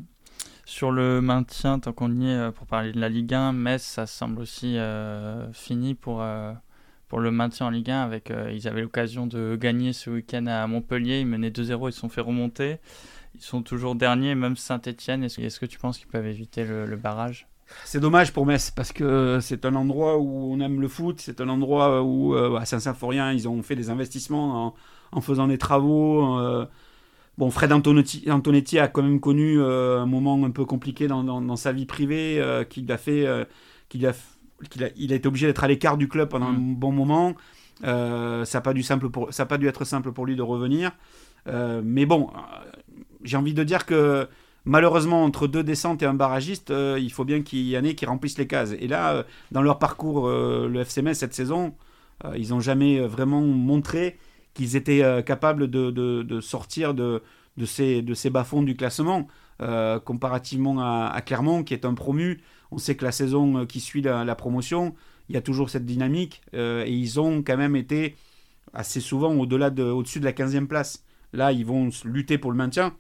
[0.68, 3.84] Sur le maintien, tant qu'on y est euh, pour parler de la Ligue 1, Metz,
[3.84, 6.24] ça semble aussi euh, fini pour,
[7.16, 8.02] pour le maintien en Ligue 1.
[8.04, 12.02] Avec, ils avaient l'occasion de gagner ce week-end à Montpellier, ils menaient 2-0, ils se
[12.02, 12.76] sont fait remonter.
[13.36, 15.24] Ils sont toujours derniers, même Saint-Etienne.
[15.24, 17.48] Est-ce que tu penses qu'ils peuvent éviter le, barrage?
[17.86, 21.40] C'est dommage pour Metz parce que c'est un endroit où on aime le foot, c'est
[21.40, 24.76] un endroit où euh, à Saint-Symphorien ils ont fait des investissements
[25.14, 26.38] en, faisant des travaux.
[26.38, 26.66] Euh.
[27.38, 28.30] bon, Fred Antonetti,
[28.78, 32.92] a quand même connu euh, un moment un peu compliqué dans, sa vie privée, qu'il
[32.92, 33.48] a fait,
[33.88, 34.12] qu'il a,
[34.70, 36.76] qu'il a, il a été obligé d'être à l'écart du club pendant un mm.
[36.76, 37.36] bon moment.
[37.82, 40.92] ça n'a pas, pas dû être simple pour lui de revenir.
[41.46, 42.30] mais bon,
[43.24, 44.28] j'ai envie de dire que
[44.66, 47.96] malheureusement, entre deux descentes et un barragiste, euh, il faut bien qu'il y en ait
[47.96, 48.72] qui remplissent les cases.
[48.80, 51.76] Et là, euh, dans leur parcours, euh, le FCMS cette saison,
[52.38, 54.18] ils n'ont jamais vraiment montré
[54.54, 57.22] qu'ils étaient capables de, sortir de,
[57.66, 59.28] ces, de ces bas-fonds du classement.
[60.06, 62.42] comparativement à, Clermont, qui est un promu,
[62.72, 64.96] on sait que la saison qui suit la, promotion,
[65.30, 66.42] il y a toujours cette dynamique.
[66.54, 68.16] et ils ont quand même été
[68.74, 71.04] assez souvent au-delà de, au-dessus de la 15e place.
[71.34, 72.96] Là, ils vont lutter pour le maintien,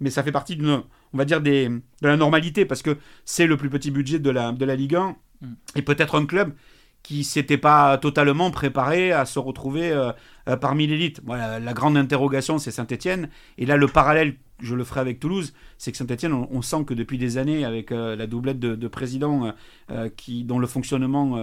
[0.00, 3.46] mais ça fait partie d'une, on va dire des, de la normalité parce que c'est
[3.46, 5.52] le plus petit budget de la, de la Ligue 1 Mm.
[5.76, 6.54] et peut-être un club
[7.02, 10.12] qui s'était pas totalement préparé à se retrouver euh,
[10.48, 11.22] euh, parmi l'élite.
[11.24, 13.30] Voilà, la grande interrogation, c'est Saint-Etienne.
[13.56, 16.94] Et là, le parallèle, je le ferai avec Toulouse, c'est que Saint-Etienne, on, sent que
[16.94, 19.52] depuis des années, avec euh, la doublette de, de euh,
[19.90, 20.08] euh,
[20.44, 21.36] dont le fonctionnement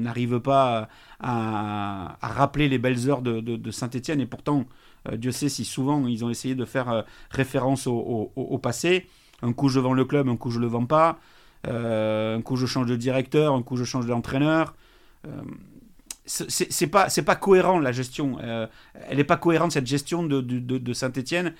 [0.00, 0.88] n'arrive pas
[1.20, 4.64] à, rappeler les belles heures de, Saint-Etienne, et pourtant,
[5.16, 9.06] Dieu sait si souvent ils ont essayé de faire référence au, passé.
[9.42, 11.18] Un coup, je vends le club, un coup, je le vends pas.
[11.66, 14.74] Un coup, je change de directeur, un coup, je change d'entraîneur.
[16.40, 18.66] Euh, c'est pas c'est pas cohérent la gestion Euh,
[19.08, 21.52] elle n'est pas cohérente cette gestion de, de, de- de Saint-Etienne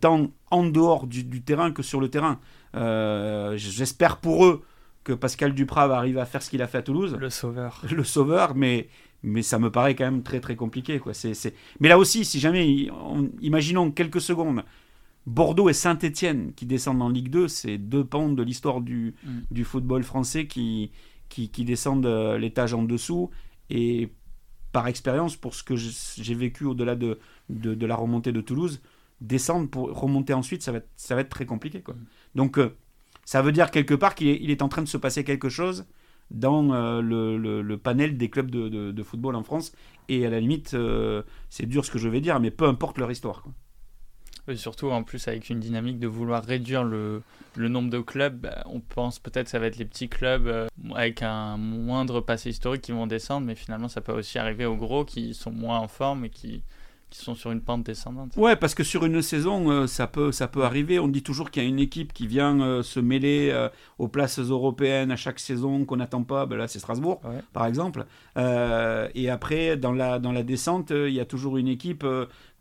[0.00, 2.38] tant en dehors du, du terrain que sur le terrain
[2.76, 4.62] Euh, j'espère pour eux
[5.04, 7.82] que Pascal Duprat va arriver à faire ce qu'il a fait à Toulouse Le sauveur.
[7.90, 8.88] le sauveur, mais,
[9.22, 10.98] mais ça me paraît quand même très très compliqué.
[10.98, 11.12] Quoi.
[11.12, 11.52] C'est.
[11.80, 14.62] Mais là aussi, si jamais, on- imaginons quelques secondes,
[15.26, 19.30] Bordeaux et Saint-Etienne qui descendent en Ligue 2, c'est deux pans de l'histoire du, Mm.
[19.50, 20.90] du football français qui,
[21.28, 23.30] qui, qui descendent euh, l'étage en dessous.
[23.70, 24.12] Et
[24.72, 28.82] par expérience, pour ce que j'ai vécu au-delà de, de, de la remontée de Toulouse,
[29.20, 31.80] descendre pour remonter ensuite, ça va être, ça va être très compliqué.
[31.82, 31.94] Quoi.
[32.34, 32.74] Donc euh,
[33.24, 35.48] ça veut dire quelque part qu'il est, il est en train de se passer quelque
[35.48, 35.86] chose
[36.30, 39.72] dans euh, le, le- le panel des clubs de, de- de football en France.
[40.08, 42.98] Et à la limite, euh, c'est dur ce que je vais dire, mais peu importe
[42.98, 43.42] leur histoire.
[43.42, 43.52] quoi.
[44.46, 47.22] Et surtout, en plus, avec une dynamique de vouloir réduire le,
[47.56, 50.46] le nombre de clubs, bah, on pense peut-être que ça va être les petits clubs
[50.46, 54.66] euh, avec un moindre passé historique qui vont descendre, mais finalement, ça peut aussi arriver
[54.66, 56.62] aux gros qui sont moins en forme et qui,
[57.08, 58.32] qui sont sur une pente descendante.
[58.36, 60.98] Ouais, parce que sur une saison, euh, ça, peut, ça peut arriver.
[60.98, 64.08] On dit toujours qu'il y a une équipe qui vient euh, se mêler euh, aux
[64.08, 66.44] places européennes à chaque saison qu'on n'attend pas.
[66.44, 67.40] Ben là, c'est Strasbourg, Ouais.
[67.54, 68.04] par exemple.
[68.36, 72.04] Et après, dans la, dans la descente, il y a toujours une équipe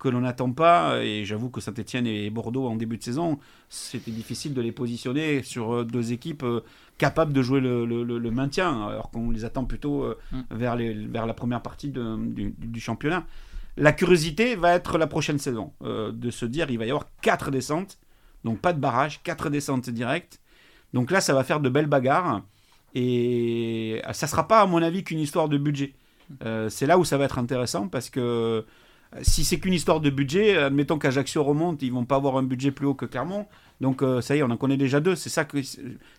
[0.03, 1.01] que l'on n'attend pas.
[1.03, 3.39] Et j'avoue que Saint-Etienne et Bordeaux, en début de saison,
[3.69, 6.61] c'était difficile de les positionner sur euh, deux équipes euh,
[6.97, 10.41] capables de jouer le, le- maintien, alors qu'on les attend plutôt euh, Mm.
[10.51, 13.25] vers, les, vers la première partie de- du, du championnat.
[13.77, 17.07] La curiosité va être la prochaine saison, euh, de se dire il va y avoir
[17.21, 17.97] quatre descentes,
[18.43, 20.39] donc pas de barrage, quatre descentes directes.
[20.93, 22.41] Donc là, ça va faire de belles bagarres.
[22.93, 25.93] Et ça sera pas, à mon avis, qu'une histoire de budget.
[26.45, 28.61] Euh, c'est là où ça va être intéressant parce que euh,
[29.21, 32.71] si c'est qu'une histoire de budget, admettons qu'Ajaccio remonte, ils vont pas avoir un budget
[32.71, 33.47] plus haut que Clermont.
[33.81, 35.15] Donc euh, ça y est, on en connaît déjà deux.
[35.15, 35.57] C'est ça que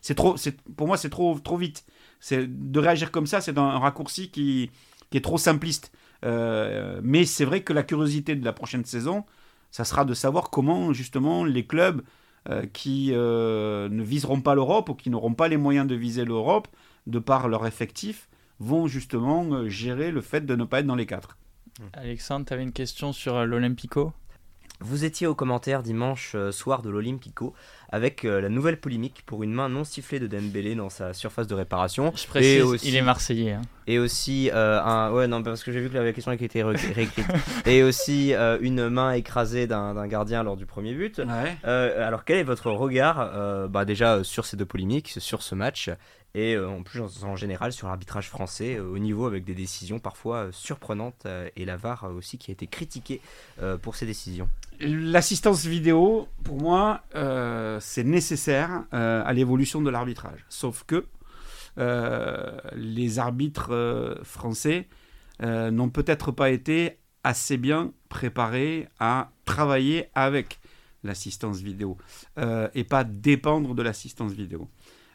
[0.01, 0.37] c'est trop.
[0.77, 1.85] Pour moi, c'est trop trop vite.
[2.21, 4.71] C'est de réagir comme ça, c'est un, raccourci qui
[5.13, 5.93] est trop simpliste.
[6.25, 9.25] Euh, mais c'est vrai que la curiosité de la prochaine saison,
[9.71, 12.03] ça sera de savoir comment justement les clubs
[12.49, 16.69] euh, qui ne viseront pas l'Europe ou qui n'auront pas les moyens de viser l'Europe
[17.07, 18.29] de par leur effectif
[18.61, 21.37] vont justement gérer le fait de ne pas être dans les quatre.
[21.93, 24.13] Alexandre, tu avais une question sur euh, l'Olympico
[24.81, 27.55] Vous étiez au commentaire dimanche euh, soir de l'Olympico
[27.91, 31.47] avec euh, la nouvelle polémique pour une main non sifflée de Dembélé dans sa surface
[31.47, 32.13] de réparation.
[32.15, 33.53] Je précise, aussi- il est marseillais.
[33.53, 33.63] hein.
[33.87, 36.63] Et aussi euh, un ouais non parce que j'ai vu que la question a été
[36.63, 37.27] ré- réécrite.
[37.67, 41.21] et aussi euh, une main écrasée d'un gardien lors du premier but.
[41.65, 45.91] Euh, alors quel est votre regard bah, déjà sur ces deux polémiques, sur ce match
[46.37, 51.27] et en plus en, général sur l'arbitrage français au niveau avec des décisions parfois surprenantes
[51.57, 53.21] et la VAR aussi qui a été critiquée
[53.83, 54.49] pour ces décisions?
[54.81, 57.03] L'assistance vidéo, pour moi,
[57.81, 60.45] c'est nécessaire à l'évolution de l'arbitrage.
[60.49, 61.05] Sauf que
[61.77, 64.89] les arbitres euh, français
[65.43, 70.61] euh, n'ont peut-être pas été assez bien préparés à travailler avec
[71.03, 71.97] l'assistance vidéo
[72.39, 74.69] euh, et pas dépendre de l'assistance vidéo.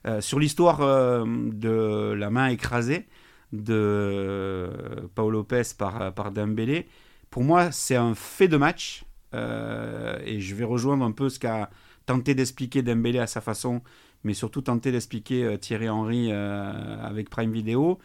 [0.07, 3.07] Euh, sur l'histoire euh, de la main écrasée
[3.51, 4.69] de
[5.15, 6.87] Paul Lopez par, par Dembélé,
[7.29, 9.03] pour moi, c'est un fait de match.
[9.35, 11.69] euh, et je vais rejoindre un peu ce qu'a
[12.05, 13.81] tenté d'expliquer Dembélé à sa façon,
[14.23, 17.99] mais surtout tenté d'expliquer euh, Thierry Henry euh, avec Prime Video.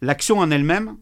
[0.00, 0.96] L'action en elle-même,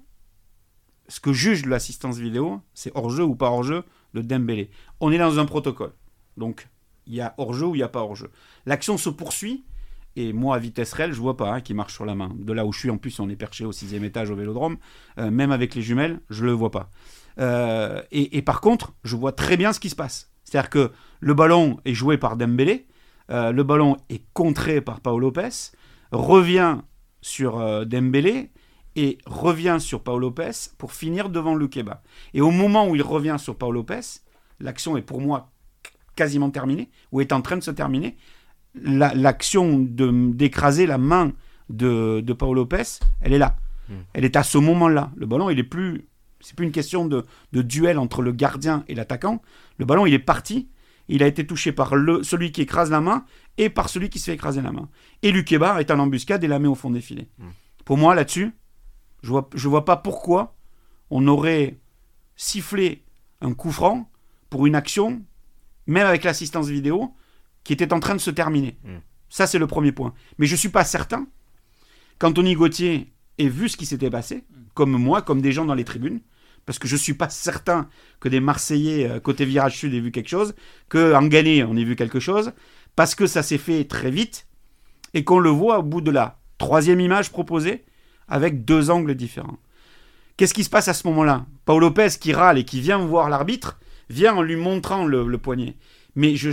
[1.09, 4.71] ce que juge l'assistance vidéo, c'est hors-jeu ou pas hors-jeu de Dembélé.
[5.01, 5.93] On est dans un protocole.
[6.37, 6.69] Donc,
[7.07, 8.31] il y a hors-jeu ou il n'y a pas hors-jeu.
[8.67, 9.65] L'action se poursuit.
[10.15, 12.31] Et moi, à vitesse réelle, je vois pas hein, qui marche sur la main.
[12.39, 14.77] De là où je suis, en plus, on est perché au sixième étage au Vélodrome.
[15.19, 16.91] Euh, même avec les jumelles, je le vois pas.
[18.11, 20.31] Et, et par contre, je vois très bien ce qui se passe.
[20.45, 22.87] C'est-à-dire que le ballon est joué par Dembélé,
[23.31, 25.73] euh, le ballon est contré par Paolo Lopez,
[26.11, 26.79] revient
[27.21, 28.51] sur euh, Dembélé
[28.97, 32.03] et revient sur Paolo Lopez pour finir devant Lukeba.
[32.35, 34.01] Et au moment où il revient sur Paolo Lopez,
[34.61, 35.51] l'action est pour moi
[36.15, 38.17] quasiment terminée, ou est en train de se terminer.
[38.75, 41.33] La- L'action d'écraser la main
[41.71, 43.57] de, de Paolo Lopez, elle est là.
[43.89, 43.95] Mm.
[44.13, 45.11] Elle est à ce moment-là.
[45.17, 46.07] Le ballon, il est plus
[46.45, 49.41] c'est plus une question de, de duel entre le gardien et l'attaquant.
[49.79, 50.69] Le ballon, il est parti.
[51.13, 53.27] Il a été touché par le, celui qui écrase la main
[53.59, 54.89] et par celui qui se fait écraser la main.
[55.23, 57.29] Et Lukeba est en embuscade et la met au fond des filets.
[57.37, 57.49] Mm.
[57.85, 58.53] Pour moi, là-dessus,
[59.23, 60.57] je vois, je vois pas pourquoi
[61.11, 61.79] on aurait
[62.35, 63.05] sifflé
[63.43, 64.11] un coup franc
[64.49, 65.23] pour une action,
[65.87, 67.15] même avec l'assistance vidéo,
[67.63, 68.79] qui était en train de se terminer.
[68.83, 68.97] Mm.
[69.29, 70.15] Ça, c'est le premier point.
[70.39, 71.27] Mais je suis pas certain
[72.19, 75.85] qu'Anthony Gauthier ait vu ce qui s'était passé, comme moi, comme des gens dans les
[75.85, 76.21] tribunes,
[76.67, 77.89] parce que je suis pas certain
[78.21, 80.55] que des Marseillais euh, côté virage sud aient vu quelque chose,
[80.89, 82.53] que en Gagné on ait vu quelque chose,
[82.97, 84.47] parce que ça s'est fait très vite
[85.15, 87.85] et qu'on le voit au bout de la troisième image proposée
[88.29, 89.59] avec deux angles différents.
[90.37, 91.47] Qu'est-ce qui se passe à ce moment-là?
[91.65, 95.39] Paul Lopez qui râle et qui vient voir l'arbitre vient en lui montrant le, le
[95.39, 95.77] poignet.
[96.15, 96.51] Mais je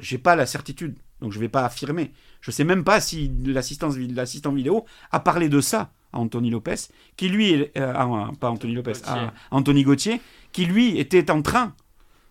[0.00, 2.12] j'ai pas la certitude, donc je vais pas affirmer.
[2.40, 6.74] Je sais même pas si l'assistant vidéo a parlé de ça à Anthony Lopez,
[7.16, 9.08] qui lui, euh, à- pas Anthony Lopez, Gauthier.
[9.10, 10.20] à Anthony Gauthier,
[10.52, 11.74] qui lui était en train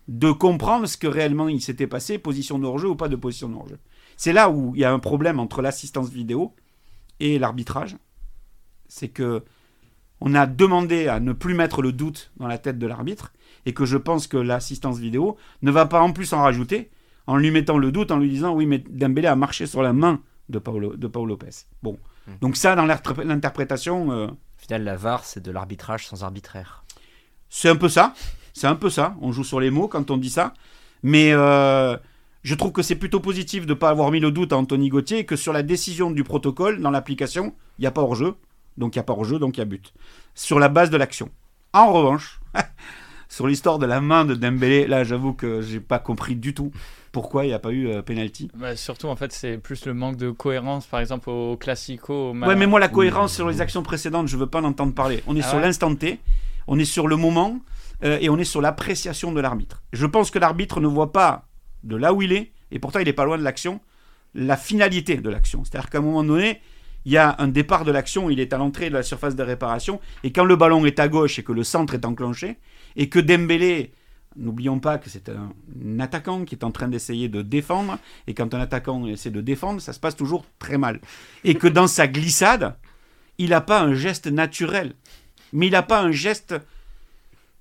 [0.07, 3.49] de comprendre ce que réellement il s'était passé, position de hors-jeu ou pas de position
[3.49, 3.79] de hors-jeu.
[4.17, 6.53] C'est là où il y a un problème entre l'assistance vidéo
[7.19, 7.97] et l'arbitrage.
[8.87, 9.43] C'est que
[10.21, 13.33] on a demandé à ne plus mettre le doute dans la tête de l'arbitre
[13.65, 16.89] et que je pense que l'assistance vidéo ne va pas en plus en rajouter
[17.27, 19.91] en lui mettant le doute, en lui disant oui mais Dembélé a marché sur la
[19.93, 21.65] main de Paolo, de Paul Lopez.
[21.81, 21.97] Bon,
[22.27, 22.31] Mm.
[22.41, 26.83] donc ça dans l'interpré- l'interprétation, euh, Au final, la VAR, c'est de l'arbitrage sans arbitraire.
[27.49, 28.13] c'est un peu ça.
[28.53, 29.15] C'est un peu ça.
[29.21, 30.53] On joue sur les mots quand on dit ça.
[31.03, 31.95] Mais euh,
[32.43, 34.89] je trouve que c'est plutôt positif de ne pas avoir mis le doute à Anthony
[34.89, 38.35] Gauthier et que sur la décision du protocole, dans l'application, il n'y a pas hors-jeu.
[38.77, 39.93] Donc il n'y a pas hors-jeu, donc il y a but.
[40.33, 41.29] Sur la base de l'action.
[41.73, 42.39] En revanche,
[43.29, 46.71] sur l'histoire de la main de Dembélé, là j'avoue que j'ai pas compris du tout
[47.15, 48.51] pourquoi il n'y a pas eu euh, penalty.
[48.55, 52.31] Bah, surtout, en fait, c'est plus le manque de cohérence, par exemple, au Classico.
[52.31, 52.91] Au Ma- Ouais, mais moi, la Oui.
[52.91, 55.23] cohérence sur les actions précédentes, je veux pas en entendre parler.
[55.25, 56.19] On est Ah sur ouais l'instant T,
[56.67, 57.59] on est sur le moment,
[58.03, 59.81] euh, et on est sur l'appréciation de l'arbitre.
[59.93, 61.47] Je pense que l'arbitre ne voit pas
[61.83, 63.79] de là où il est, et pourtant il est pas loin de l'action,
[64.33, 65.63] la finalité de l'action.
[65.63, 66.59] C'est-à-dire qu'à un moment donné,
[67.05, 69.43] il y a un départ de l'action, il est à l'entrée de la surface de
[69.43, 72.57] réparation, et quand le ballon est à gauche et que le centre est enclenché,
[72.97, 73.93] et que Dembélé,
[74.37, 75.53] n'oublions pas que c'est un,
[75.99, 79.81] attaquant qui est en train d'essayer de défendre, et quand un attaquant essaie de défendre,
[79.81, 80.99] ça se passe toujours très mal.
[81.43, 82.75] Et que dans sa glissade,
[83.37, 84.93] il n'a pas un geste naturel,
[85.53, 86.55] mais il n'a pas un geste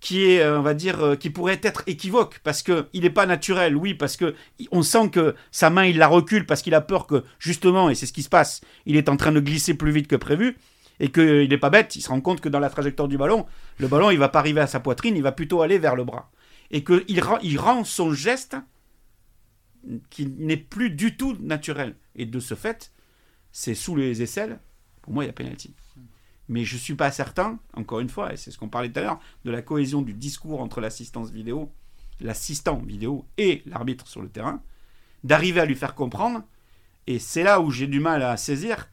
[0.01, 3.11] qui est, euh, on va dire, euh, qui pourrait être équivoque, parce que il n'est
[3.11, 4.35] pas naturel, oui, parce que
[4.71, 7.95] on sent que sa main, il la recule parce qu'il a peur que, justement, et
[7.95, 10.57] c'est ce qui se passe, il est en train de glisser plus vite que prévu,
[11.01, 13.47] et qu'il n'est pas bête, il se rend compte que dans la trajectoire du ballon,
[13.79, 16.05] le ballon, il va pas arriver à sa poitrine, il va plutôt aller vers le
[16.05, 16.31] bras.
[16.71, 18.57] Et qu'il rend, il rend son geste
[20.11, 21.97] qui n'est plus du tout naturel.
[22.15, 22.93] Et de ce fait,
[23.53, 24.59] c'est sous les aisselles,
[25.03, 25.75] pour moi, il y a pénalty.
[26.49, 29.03] Mais je suis pas certain, encore une fois, et c'est ce qu'on parlait tout à
[29.03, 31.73] l'heure, de la cohésion du discours entre l'assistance vidéo,
[32.21, 34.63] l'assistant vidéo et l'arbitre sur le terrain,
[35.23, 36.43] d'arriver à lui faire comprendre,
[37.07, 38.89] et c'est là où j'ai du mal à saisir,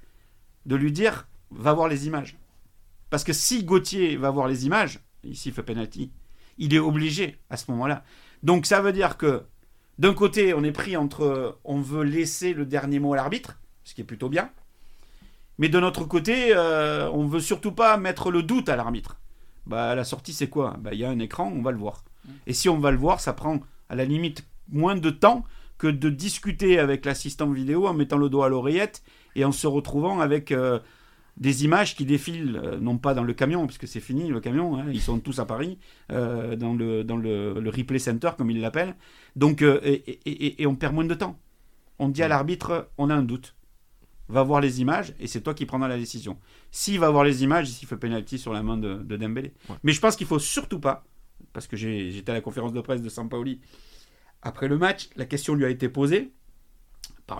[0.65, 2.37] de lui dire, va voir les images.
[3.09, 6.11] Parce que si Gauthier va voir les images, ici il fait penalty,
[6.57, 8.03] il est obligé à ce moment-là.
[8.43, 9.43] Donc ça veut dire que
[9.99, 13.93] d'un côté, on est pris entre on veut laisser le dernier mot à l'arbitre, ce
[13.93, 14.49] qui est plutôt bien,
[15.57, 19.19] mais de notre côté, euh, on veut surtout pas mettre le doute à l'arbitre.
[19.67, 20.75] Bah la sortie c'est quoi?
[20.79, 22.03] Bah il y a un écran, on va le voir.
[22.47, 25.43] Et si on va le voir, ça prend à la limite moins de temps
[25.77, 29.03] que de discuter avec l'assistant vidéo en mettant le doigt à l'oreillette
[29.35, 30.79] et en se retrouvant avec euh,
[31.37, 34.77] des images qui défilent, euh, non pas dans le camion, puisque c'est fini le camion,
[34.77, 35.77] hein, ils sont tous à Paris,
[36.11, 38.95] euh, dans, le, dans le, le replay center, comme ils l'appellent.
[39.35, 41.39] Donc, euh, et, et- et- et on perd moins de temps.
[41.99, 43.55] On dit à l'arbitre, on a un doute.
[44.27, 46.37] Va voir les images et c'est toi qui prendras la décision.
[46.71, 49.53] S'il va voir les images, il fait penalty sur la main de, de Dembélé.
[49.69, 49.75] Ouais.
[49.83, 51.03] Mais je pense qu'il faut surtout pas,
[51.53, 53.59] parce que j'étais à la conférence de presse de Sampaoli
[54.41, 56.31] après le match, la question lui a été posée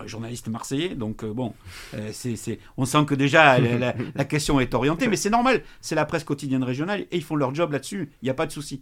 [0.06, 0.96] journaliste marseillais.
[0.96, 1.54] Donc euh, bon,
[1.94, 5.64] euh, c'est, on sent que déjà la, question est orientée, mais c'est normal.
[5.82, 8.10] C'est la presse quotidienne régionale et ils font leur job là-dessus.
[8.22, 8.82] Il n'y a pas de souci.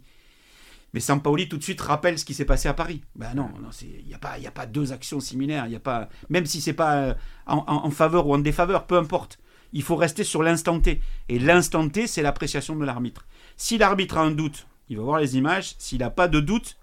[0.92, 3.02] Mais Sampaoli tout de suite rappelle ce qui s'est passé à Paris.
[3.14, 5.66] Ben non, non, il n'y a pas, il a pas deux actions similaires.
[5.68, 7.14] Il a pas, même si c'est pas euh,
[7.46, 9.38] en, en- en faveur ou en défaveur, peu importe.
[9.72, 11.00] Il faut rester sur l'instant T.
[11.28, 13.24] Et l'instant T, c'est l'appréciation de l'arbitre.
[13.56, 15.74] Si l'arbitre a un doute, il va voir les images.
[15.78, 16.76] S'il n'a pas de doute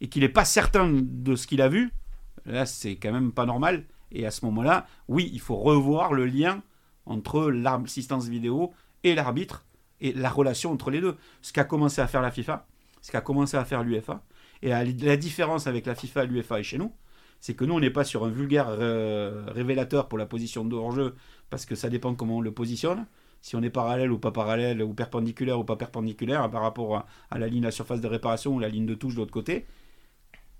[0.00, 1.90] et qu'il n'est pas certain de ce qu'il a vu,
[2.46, 3.84] là, c'est quand même pas normal.
[4.12, 6.62] Et à ce moment-là, oui, il faut revoir le lien
[7.06, 8.72] entre l'assistance vidéo
[9.04, 9.64] et l'arbitre
[10.00, 11.16] et la relation entre les deux.
[11.42, 12.66] Ce qu'a commencé à faire la FIFA,
[13.02, 14.22] ce qu'a commencé à faire l'UFA.
[14.62, 16.92] Et la, différence avec la FIFA, l'UFA et chez nous,
[17.40, 20.76] c'est que nous, on n'est pas sur un vulgaire euh, révélateur pour la position de
[20.76, 21.14] hors-jeu,
[21.48, 23.06] parce que ça dépend comment on le positionne.
[23.40, 27.38] si on est parallèle ou pas parallèle, ou perpendiculaire ou pas perpendiculaire par rapport à,
[27.38, 29.66] la ligne de la surface de réparation ou la ligne de touche de l'autre côté,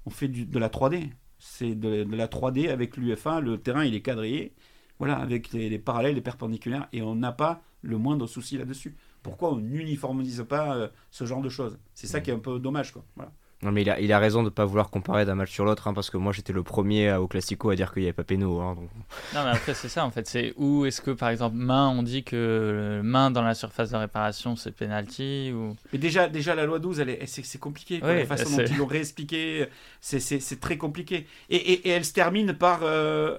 [0.07, 1.11] on fait de la 3D.
[1.41, 4.53] C'est de, la 3D avec l'UFA, le terrain il est quadrillé,
[4.99, 8.95] voilà, avec les, parallèles, les perpendiculaires, et on n'a pas le moindre souci là-dessus.
[9.23, 11.79] Pourquoi on n'uniformise pas euh, ce genre de choses?
[11.95, 13.05] C'est ça qui est un peu dommage, quoi.
[13.17, 13.33] Voilà.
[13.63, 15.67] Non, mais il a, il a raison de ne pas vouloir comparer d'un match sur
[15.67, 18.15] l'autre, hein, parce que moi j'étais le premier au Classico à dire qu'il n'y avait
[18.15, 18.59] pas Péno.
[18.61, 18.89] Hein, donc...
[19.35, 20.27] Non, mais après, c'est ça en fait.
[20.27, 23.97] C'est où est-ce que par exemple, main, on dit que main dans la surface de
[23.97, 25.77] réparation c'est penalty ou...
[25.93, 28.01] Mais déjà, déjà la loi 12, elle est, c'est, compliqué.
[28.01, 29.67] la façon dont ils l'ont réexpliqué,
[30.01, 31.27] c'est, c'est, très compliqué.
[31.51, 33.37] Et, et, et, elle se termine par euh,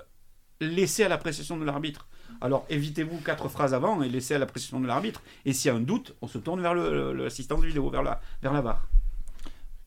[0.59, 2.07] laisser à l'appréciation de l'arbitre.
[2.41, 5.23] Alors évitez-vous quatre phrases avant et laissez à l'appréciation de l'arbitre.
[5.45, 8.53] Et s'il y a un doute, on se tourne vers l'assistance vidéo, vers la, vers
[8.53, 8.87] la VAR.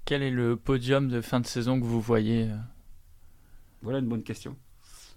[0.04, 2.56] Quel est le podium de fin de saison que vous voyez euh
[3.82, 4.56] Voilà une bonne question.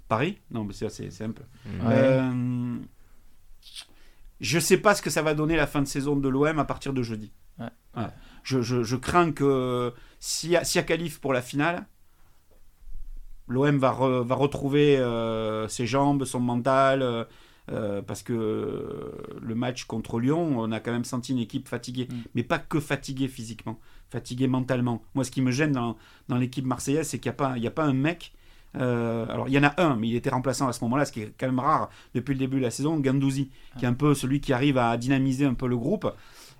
[0.07, 0.37] Paris?
[0.49, 1.43] Non, mais c'est simple.
[1.83, 2.77] Euh,
[4.39, 6.57] je ne sais pas ce que ça va donner la fin de saison de l'OM
[6.57, 7.33] à partir de jeudi.
[8.43, 11.85] Je, crains que s'il y, a, si y a qualif pour la finale,
[13.49, 17.27] l'OM va, va retrouver euh, ses jambes, son mental.
[17.67, 19.11] parce que
[19.41, 22.15] le match contre Lyon, on a quand même senti une équipe fatiguée, mm.
[22.35, 25.01] mais pas que fatiguée physiquement fatigué mentalement.
[25.15, 25.97] Moi, ce qui me gêne dans,
[26.27, 28.33] dans l'équipe marseillaise, c'est qu'il n'y a, pas, a pas un mec.
[28.75, 31.11] Euh, alors, il y en a un, mais il était remplaçant à ce moment-là, ce
[31.11, 33.93] qui est quand même rare depuis le début de la saison, Gandouzi, qui est un
[33.93, 36.11] peu celui qui arrive à dynamiser un peu le groupe.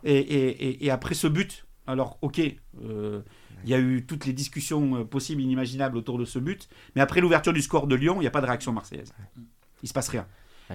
[0.04, 2.41] Et, et, et, après ce but, alors, ok,
[2.84, 3.22] euh,
[3.64, 7.02] il y a eu toutes les discussions euh, possibles, inimaginables autour de ce but, mais
[7.02, 9.14] après l'ouverture du score de Lyon, il n'y a pas de réaction marseillaise.
[9.84, 10.26] Il se passe rien.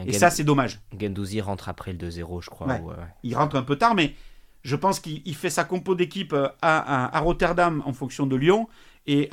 [0.07, 0.81] Et ça, c'est dommage.
[0.99, 2.81] Gendouzi rentre après le 2-0, je crois.
[3.23, 4.15] Il rentre un peu tard, mais
[4.63, 8.69] je pense qu'il fait sa compo d'équipe euh, à, Rotterdam en fonction de Lyon
[9.07, 9.29] et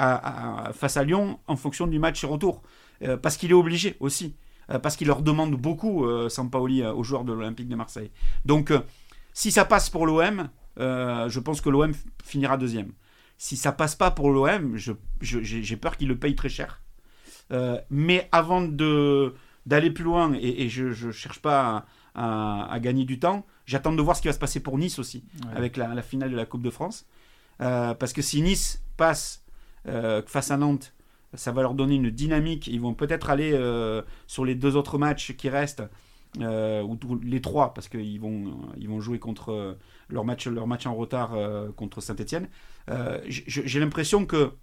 [0.74, 2.64] face à Lyon en fonction du match retour.
[3.04, 4.36] Euh, parce qu'il est obligé aussi.
[4.72, 8.12] Euh, parce qu'il leur demande beaucoup, Sampaoli, aux joueurs de l'Olympique de Marseille.
[8.46, 8.74] Donc,
[9.34, 12.92] si ça passe pour l'OM, je pense que l'OM finira deuxième.
[13.38, 14.76] Si ça passe pas pour l'OM,
[15.22, 16.82] j'ai peur qu'il le paye très cher.
[17.90, 21.86] mais avant d'aller plus loin, et, je ne cherche pas
[22.20, 25.24] à, gagner du temps, J'attends de voir ce qui va se passer pour Nice aussi,
[25.56, 27.06] avec la, finale de la Coupe de France.
[27.62, 29.46] Euh, parce que si Nice passe
[29.88, 30.94] euh, face à Nantes,
[31.36, 32.66] ça va leur donner une dynamique.
[32.66, 35.84] Ils vont peut-être aller euh, sur les deux autres matchs qui restent,
[36.40, 39.78] ou les trois, parce qu'ils vont, ils vont jouer contre
[40.10, 41.38] leur match, leur match en retard
[41.76, 42.50] contre Saint-Etienne.
[43.28, 44.54] J'ai l'impression que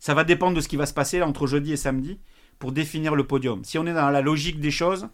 [0.00, 2.20] ça va dépendre de ce qui va se passer entre jeudi et samedi
[2.58, 3.64] pour définir le podium.
[3.64, 5.08] Si on est dans la logique des choses,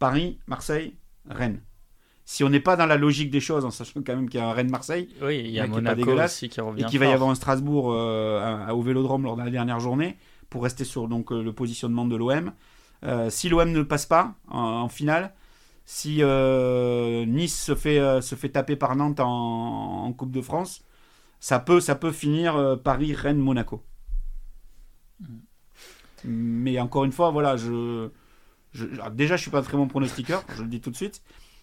[0.00, 0.96] Paris, Marseille,
[1.28, 1.60] Rennes
[2.30, 4.42] si on n'est pas dans la logique des choses, en sachant quand même qu'il y
[4.42, 7.12] a un Rennes-Marseille, oui, il y a Monaco aussi qui revient et qu'il va y
[7.12, 10.16] avoir un Strasbourg euh, au Vélodrome lors de la dernière journée
[10.48, 12.52] pour rester sur donc euh, le positionnement de l'OM.
[13.04, 15.34] Euh, si l'OM ne passe pas en, finale,
[15.84, 20.84] si Nice se fait, se fait taper par Nantes en, Coupe de France,
[21.40, 23.82] ça peut, ça peut finir Paris, Rennes, Monaco.
[25.18, 25.26] Mm.
[26.22, 28.08] Mais encore une fois, voilà, je,
[28.72, 31.22] je déjà je suis pas un très bon pronostiqueur, je le dis tout de suite.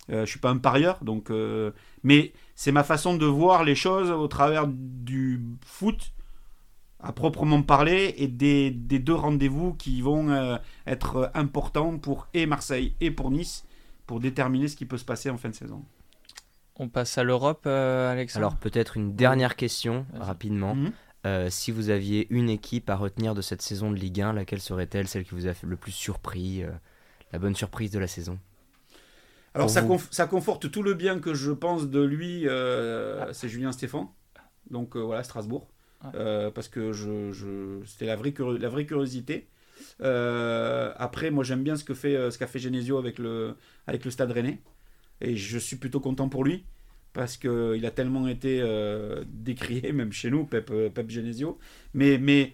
[0.10, 1.30] Euh, je suis pas un parieur, donc.
[1.30, 1.72] Euh,
[2.04, 6.14] mais c'est ma façon de voir les choses au travers du foot
[7.00, 12.46] à proprement parler et des, des deux rendez-vous qui vont euh, être importants pour et
[12.46, 13.66] Marseille et pour Nice
[14.08, 15.84] pour déterminer ce qui peut se passer en fin de saison.
[16.78, 18.48] On passe à l'Europe, Alexandre.
[18.48, 20.76] Alors peut-être une dernière question rapidement.
[20.76, 21.50] Mhm.
[21.50, 25.08] si vous aviez une équipe à retenir de cette saison de Ligue 1, laquelle serait-elle
[25.08, 26.64] celle qui vous a le plus surpris,
[27.32, 28.40] la bonne surprise de la saison
[29.58, 33.34] alors ça, conforte tout le bien que je pense de lui, euh, ah.
[33.34, 34.14] c'est Julien Stéphan.
[34.70, 35.68] Donc euh, voilà, Strasbourg.
[36.14, 39.48] Euh, parce que je, c'était la vraie, la vraie curiosité.
[40.00, 43.56] après, moi j'aime bien ce que fait ce qu'a fait Genesio avec le,
[43.88, 44.62] avec le Stade Rennais.
[45.22, 46.66] Et je suis plutôt content pour lui.
[47.14, 48.62] Parce qu'il a tellement été
[49.26, 51.58] décrié, même chez nous, Pep, Pep Genesio.
[51.96, 52.54] Mais, mais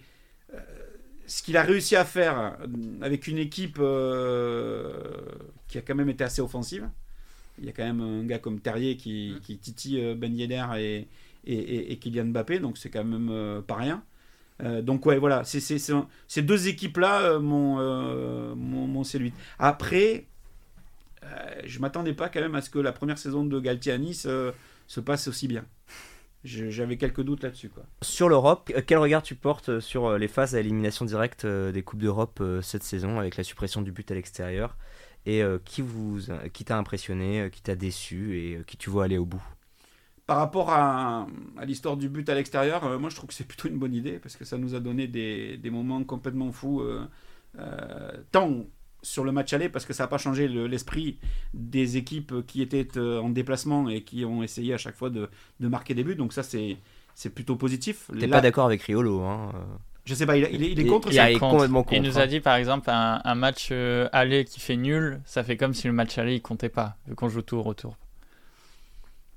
[1.26, 2.66] ce qu'il a réussi à faire euh,
[3.02, 4.92] avec une équipe euh,
[5.68, 6.88] qui a quand même été assez offensive.
[7.58, 10.64] Il y a quand même un gars comme Terrier qui, qui titille euh, Ben Yedder
[10.78, 11.08] et,
[11.46, 14.02] et, et, Kylian Mbappé, donc c'est quand même pas rien.
[14.82, 19.34] donc ouais, voilà, c'est, ces deux équipes-là m'ont, séduit.
[19.58, 20.24] Après,
[21.66, 24.26] je m'attendais pas quand même à ce que la première saison de Galtier à Nice
[24.86, 25.66] se passe aussi bien
[26.44, 27.70] j'avais quelques doutes là-dessus.
[27.70, 27.84] Quoi.
[28.02, 31.46] Sur l'Europe, euh, quel regard tu portes euh, sur euh, les phases à élimination directe
[31.46, 34.76] des Coupes d'Europe cette saison avec la suppression du but à l'extérieur?
[35.26, 36.18] Et qui, vous,
[36.52, 39.42] qui t'a impressionné, qui t'a déçu et qui tu vois aller au bout?
[40.26, 41.26] Par rapport à,
[41.56, 44.18] à l'histoire du but à l'extérieur, moi je trouve que c'est plutôt une bonne idée
[44.18, 46.84] parce que ça nous a donné des, des moments complètement fous,
[48.32, 48.66] tant
[49.04, 51.18] sur le match aller parce que ça n'a pas changé l'esprit
[51.52, 55.28] des équipes qui étaient en déplacement et qui ont essayé à chaque fois de,
[55.60, 56.16] de marquer des buts.
[56.16, 58.10] Donc ça, c'est plutôt positif.
[58.18, 59.52] T'es pas d'accord avec Riolo hein
[60.04, 61.08] je sais pas, il, il, est contre.
[61.10, 61.94] Il, il, complètement contre.
[61.94, 62.26] il nous a hein.
[62.26, 65.86] dit par exemple un, un match euh, aller qui fait nul, ça fait comme si
[65.86, 67.96] le match aller il comptait pas, vu qu'on joue tout au retour.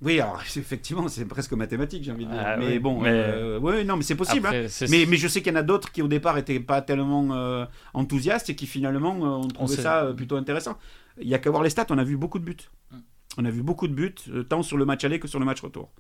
[0.02, 2.44] Oui, alors effectivement, c'est presque mathématique, j'ai envie de dire.
[2.44, 3.10] Ah mais bon, mais...
[3.12, 4.48] Euh, non, mais c'est possible.
[4.48, 4.68] hein.
[4.90, 7.30] mais, mais, je sais qu'il y en a d'autres qui au départ n'étaient pas tellement
[7.32, 10.78] euh, enthousiastes et qui finalement ont trouvé ça plutôt intéressant.
[11.20, 12.70] Il y a qu'à voir les stats, on a vu beaucoup de buts.
[12.92, 12.98] Mm.
[13.40, 14.16] On a vu beaucoup de buts,
[14.50, 15.92] tant sur le match aller que sur le match retour.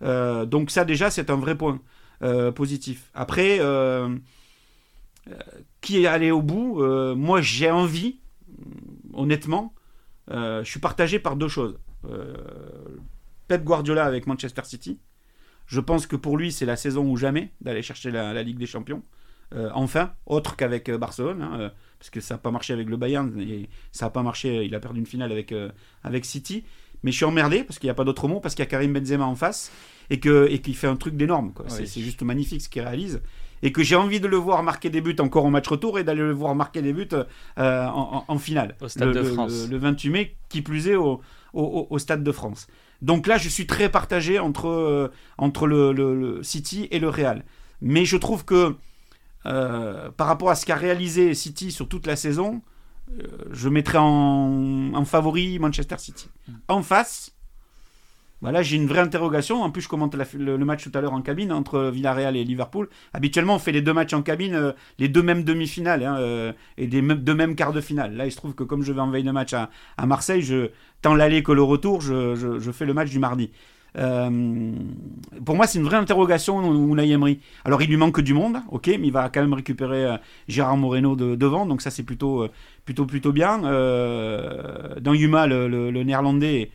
[0.00, 1.80] donc ça déjà, c'est un vrai point.
[2.22, 3.10] Euh, positif.
[3.14, 4.14] Après, euh,
[5.28, 5.34] euh,
[5.80, 6.82] qui est allé au bout
[7.14, 8.20] Moi, j'ai envie,
[9.14, 9.74] honnêtement,
[10.28, 11.78] je suis partagé par deux choses.
[13.50, 15.00] Pep Guardiola avec Manchester City.
[15.66, 18.66] Je pense que pour lui, c'est la saison ou jamais d'aller chercher la, Ligue des
[18.66, 19.02] Champions.
[19.74, 23.68] enfin, autre qu'avec Barcelone, hein, parce que ça n'a pas marché avec le Bayern et
[23.90, 25.52] ça n'a pas marché, il a perdu une finale avec,
[26.04, 26.62] avec City.
[27.02, 28.70] Mais je suis emmerdé parce qu'il n'y a pas d'autre mot, parce qu'il y a
[28.70, 29.72] Karim Benzema en face
[30.10, 31.52] et que et qu'il fait un truc d'énorme.
[31.66, 33.20] c'est, juste magnifique ce qu'il réalise
[33.62, 36.04] et que j'ai envie de le voir marquer des buts encore au match retour et
[36.04, 37.08] d'aller le voir marquer des buts
[37.58, 38.76] euh, en, finale.
[38.80, 39.68] Au Stade de France.
[39.70, 41.20] Le, 28 mai, qui plus est au,
[41.52, 42.68] au, Stade de France.
[43.02, 47.44] Donc là, je suis très partagé entre, euh, entre le, City et le Real.
[47.80, 48.76] Mais je trouve que
[49.46, 52.62] euh, par rapport à ce qu'a réalisé City sur toute la saison,
[53.50, 56.28] je mettrais en, en favori Manchester City.
[56.46, 56.52] Mm.
[56.68, 57.32] En face,
[58.42, 59.62] bah là, j'ai une vraie interrogation.
[59.62, 62.88] En plus, je commente le, match tout à l'heure en cabine entre Villarreal et Liverpool.
[63.12, 66.52] Habituellement, on fait les deux matchs en cabine, euh, les deux mêmes demi-finales hein, euh,
[66.78, 68.16] et des deux mêmes quarts de finale.
[68.16, 69.68] Là, il se trouve que comme je vais en veille de match à,
[70.06, 70.70] Marseille, je,
[71.02, 73.50] tant l'aller que le retour, je, fais le match du mardi.
[73.98, 74.72] Euh,
[75.44, 77.40] pour moi, c'est une vraie interrogation, Unai Emery.
[77.66, 80.16] Alors, il lui manque du monde, ok, mais il va quand même récupérer
[80.48, 82.46] Gérard Moreno de, devant, donc ça, c'est plutôt,
[82.86, 83.58] plutôt, plutôt bien.
[83.58, 86.70] dans Yuma, le, le néerlandais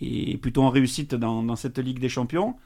[0.00, 2.56] et plutôt en réussite dans, cette Ligue des Champions.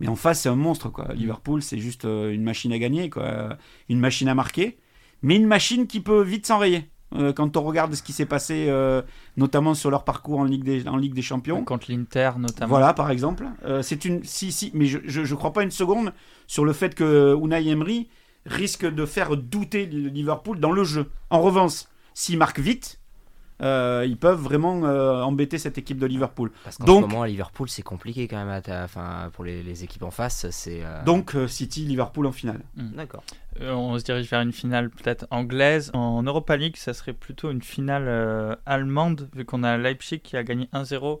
[0.00, 0.88] Mais en face, c'est un monstre.
[0.88, 1.12] Quoi.
[1.14, 3.56] Liverpool, c'est juste euh, une machine à gagner, quoi.
[3.88, 4.78] une machine à marquer,
[5.22, 6.88] mais une machine qui peut vite s'enrayer.
[7.14, 9.02] Euh, quand on regarde ce qui s'est passé, euh,
[9.36, 11.62] notamment sur leur parcours en Ligue des, en Ligue des Champions.
[11.62, 12.70] Contre l'Inter, notamment.
[12.70, 13.46] Voilà, par exemple.
[13.82, 16.12] c'est une, si, si, mais je ne crois pas une seconde
[16.46, 18.08] sur le fait que Unai Emery
[18.46, 21.10] risque de faire douter Liverpool dans le jeu.
[21.30, 21.84] En revanche,
[22.14, 23.01] s'il marque vite,
[23.62, 26.50] euh, ils peuvent vraiment euh, embêter cette équipe de Liverpool.
[26.64, 30.10] Parce qu'en ce moment, à Liverpool, c'est compliqué quand même enfin, pour les, équipes en
[30.10, 30.46] face.
[30.50, 32.60] c'est euh, Donc, City, Liverpool en finale.
[32.76, 32.90] Hmm.
[32.96, 33.22] D'accord.
[33.60, 35.90] on se dirige vers une finale peut-être anglaise.
[35.94, 40.42] En Europa League, ça serait plutôt une finale allemande, vu qu'on a Leipzig qui a
[40.42, 41.20] gagné 1-0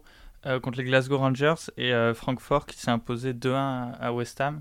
[0.60, 4.60] contre les Glasgow Rangers et Francfort qui s'est imposé 2-1 à West Ham.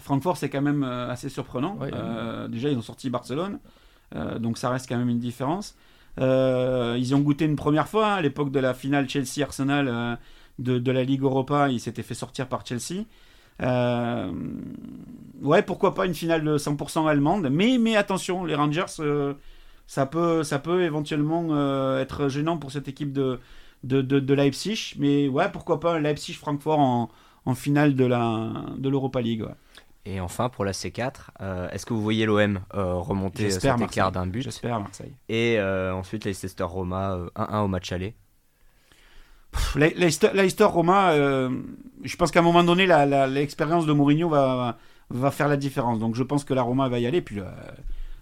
[0.00, 1.78] Francfort, c'est quand même assez surprenant.
[2.48, 3.58] déjà, ils ont sorti Barcelone,
[4.38, 5.76] donc ça reste quand même une différence.
[6.18, 10.16] Euh, ils ont goûté une première fois, hein, à l'époque de la finale Chelsea-Arsenal euh,
[10.58, 13.04] de, la Ligue Europa, ils s'étaient fait sortir par Chelsea.
[13.62, 14.32] Euh,
[15.42, 18.86] ouais, pourquoi pas une finale de 100% allemande, mais, mais attention, les Rangers,
[19.86, 23.38] ça, peut, ça peut éventuellement être gênant pour cette équipe de,
[23.84, 27.08] de, Leipzig, mais ouais, pourquoi pas Leipzig-Francfort en,
[27.46, 29.44] en, finale de l'Europa League.
[30.08, 34.10] Et enfin, pour la C4, euh, est-ce que vous voyez l'OM euh, remonter cet écart
[34.10, 35.12] d'un but J'espère Marseille.
[35.28, 38.14] Et euh, ensuite, Leicester Roma 1-1 au match aller.
[39.76, 42.86] Leicester Roma, je pense qu'à un moment donné,
[43.28, 44.78] l'expérience de Mourinho va,
[45.10, 45.98] va, faire la différence.
[45.98, 47.20] Donc je pense que la Roma va y aller.
[47.20, 47.40] Puis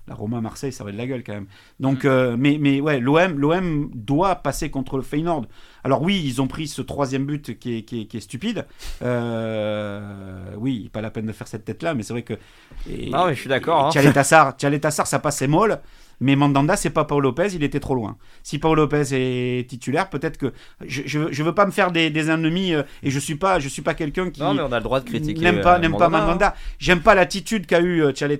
[0.09, 1.47] la Roma Marseille, ça va de la gueule quand même.
[1.81, 2.09] Donc, mm.
[2.09, 5.47] euh, mais, mais ouais, l'OM, l'OM doit passer contre le Feyenoord.
[5.85, 8.67] Alors oui, ils ont pris ce troisième but qui est, qui est, stupide.
[9.03, 12.35] Euh, oui, pas la peine de faire cette tête-là, mais c'est vrai que.
[13.13, 13.87] ah oui, je suis d'accord.
[13.87, 13.91] Hein.
[14.81, 15.81] Tassar, ça passait molle.
[16.19, 18.17] Mais Mandanda, c'est pas Paul Lopez, il était trop loin.
[18.43, 20.55] Si Paul Lopez est titulaire, peut-être que
[20.87, 23.69] je, je, veux pas me faire des, des ennemis euh, et je suis pas je
[23.69, 25.95] suis pas quelqu'un qui non mais on a le droit de critiquer n'aime pas n'aime
[25.97, 26.55] pas Mandanda.
[26.79, 28.39] J'aime pas l'attitude qu'a eu Tchale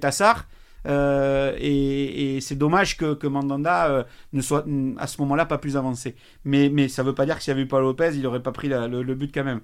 [0.87, 4.65] Euh, et, c'est dommage que, que Mandanda euh, ne soit
[4.99, 6.15] à ce moment-là pas plus avancé.
[6.45, 8.43] Mais, mais ça ne veut pas dire que s'il y avait Paul Lopez, il n'aurait
[8.43, 9.61] pas pris le, but quand même.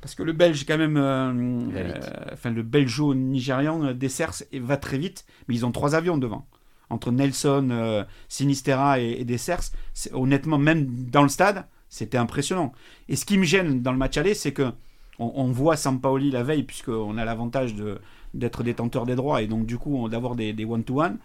[0.00, 5.54] Parce que le Belge, quand même, euh, enfin le Belgeo-Nigérian, Dessers va très vite, mais
[5.54, 6.46] ils ont trois avions devant.
[6.90, 9.72] Entre Nelson, Sinistera et, et Dessers,
[10.12, 12.72] honnêtement, même dans le stade, c'était impressionnant.
[13.08, 14.72] Et ce qui me gêne dans le match aller, c'est que
[15.18, 17.98] on, on voit Sampaoli la veille, puisqu'on a l'avantage de,
[18.34, 21.18] d'être détenteur des droits et donc du coup d'avoir des one-to-one.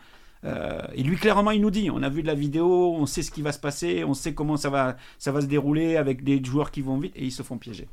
[0.45, 3.23] Euh, et lui, clairement, il nous dit on a vu de la vidéo, on sait
[3.23, 6.23] ce qui va se passer, on sait comment ça va, ça va se dérouler avec
[6.23, 7.87] des joueurs qui vont vite et ils se font piéger.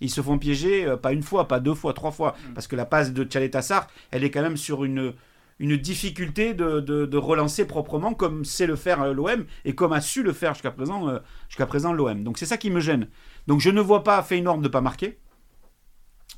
[0.00, 2.54] Ils se font piéger, euh, pas une fois, pas deux fois, trois fois, mm.
[2.54, 5.14] parce que la passe de Tchaletassar, elle est quand même sur une,
[5.58, 10.22] une difficulté de, de, relancer proprement comme sait le faire l'OM et comme a su
[10.22, 12.24] le faire jusqu'à présent, jusqu'à présent l'OM.
[12.24, 13.08] Donc c'est ça qui me gêne.
[13.46, 15.18] Donc je ne vois pas Feyenoord ne pas marquer.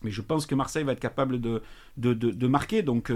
[0.03, 1.63] Mais je pense que Marseille va être capable de,
[1.97, 2.83] de, de, marquer.
[2.83, 3.13] Donc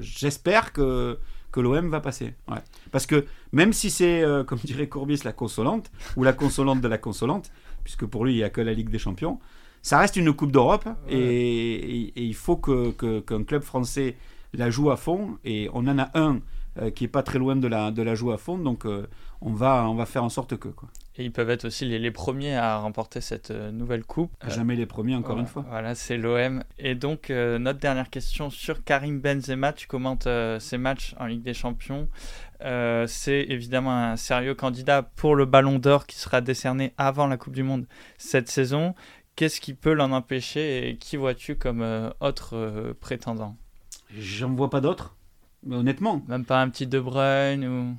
[0.00, 1.18] j'espère que,
[1.52, 2.34] que l'OM va passer.
[2.48, 2.58] Ouais.
[2.90, 6.98] Parce que même si c'est, comme dirait Courbis, la consolante, ou la consolante de la
[6.98, 7.50] consolante,
[7.82, 9.38] puisque pour lui, il n'y a que la Ligue des Champions,
[9.82, 14.16] ça reste une Coupe d'Europe et, il faut qu'un que, qu'un club français
[14.52, 15.38] la joue à fond.
[15.44, 16.40] Et on en a un
[16.80, 19.06] euh, qui est pas très loin de la, de la jouer à fond, donc euh,
[19.40, 20.68] on, va, on va faire en sorte que.
[20.68, 20.88] Quoi.
[21.16, 24.32] Et ils peuvent être aussi les, les premiers à remporter cette euh, nouvelle coupe.
[24.46, 25.64] Jamais les premiers, encore une fois.
[25.68, 26.62] Voilà, c'est l'OM.
[26.78, 29.72] Et donc, notre dernière question sur Karim Benzema.
[29.72, 30.28] Tu commentes
[30.58, 32.08] ces matchs en Ligue des Champions.
[32.60, 37.54] c'est évidemment un sérieux candidat pour le Ballon d'Or qui sera décerné avant la Coupe
[37.54, 37.86] du Monde
[38.16, 38.94] cette saison.
[39.38, 43.54] Qu'est-ce qui peut l'en empêcher et qui vois-tu comme euh, autre euh, prétendant?
[44.18, 45.14] J'en vois pas d'autres,
[45.62, 46.24] mais honnêtement.
[46.26, 47.96] Même pas un petit De Bruyne ou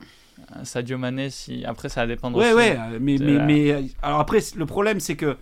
[0.64, 4.66] Sadio Mané si après ça va dépendre ouais, Ouais mais mais, mais alors après le
[4.66, 5.38] problème c'est que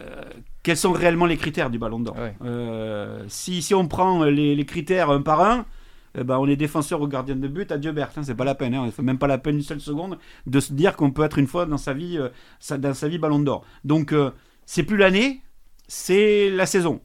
[0.00, 0.22] euh,
[0.62, 2.16] quels sont réellement les critères du Ballon d'Or?
[3.28, 5.66] Si, si on prend les, les, critères un par un,
[6.18, 8.54] eh ben, on est défenseur ou gardien de but, adieu Berthe, hein, c'est pas la
[8.54, 11.10] peine, hein, il faut même pas la peine une seule seconde de se dire qu'on
[11.10, 12.18] peut être une fois dans sa vie,
[12.70, 13.64] dans sa vie Ballon d'Or.
[13.84, 14.14] Donc
[14.64, 15.42] c'est plus l'année,
[15.88, 17.02] c'est la saison.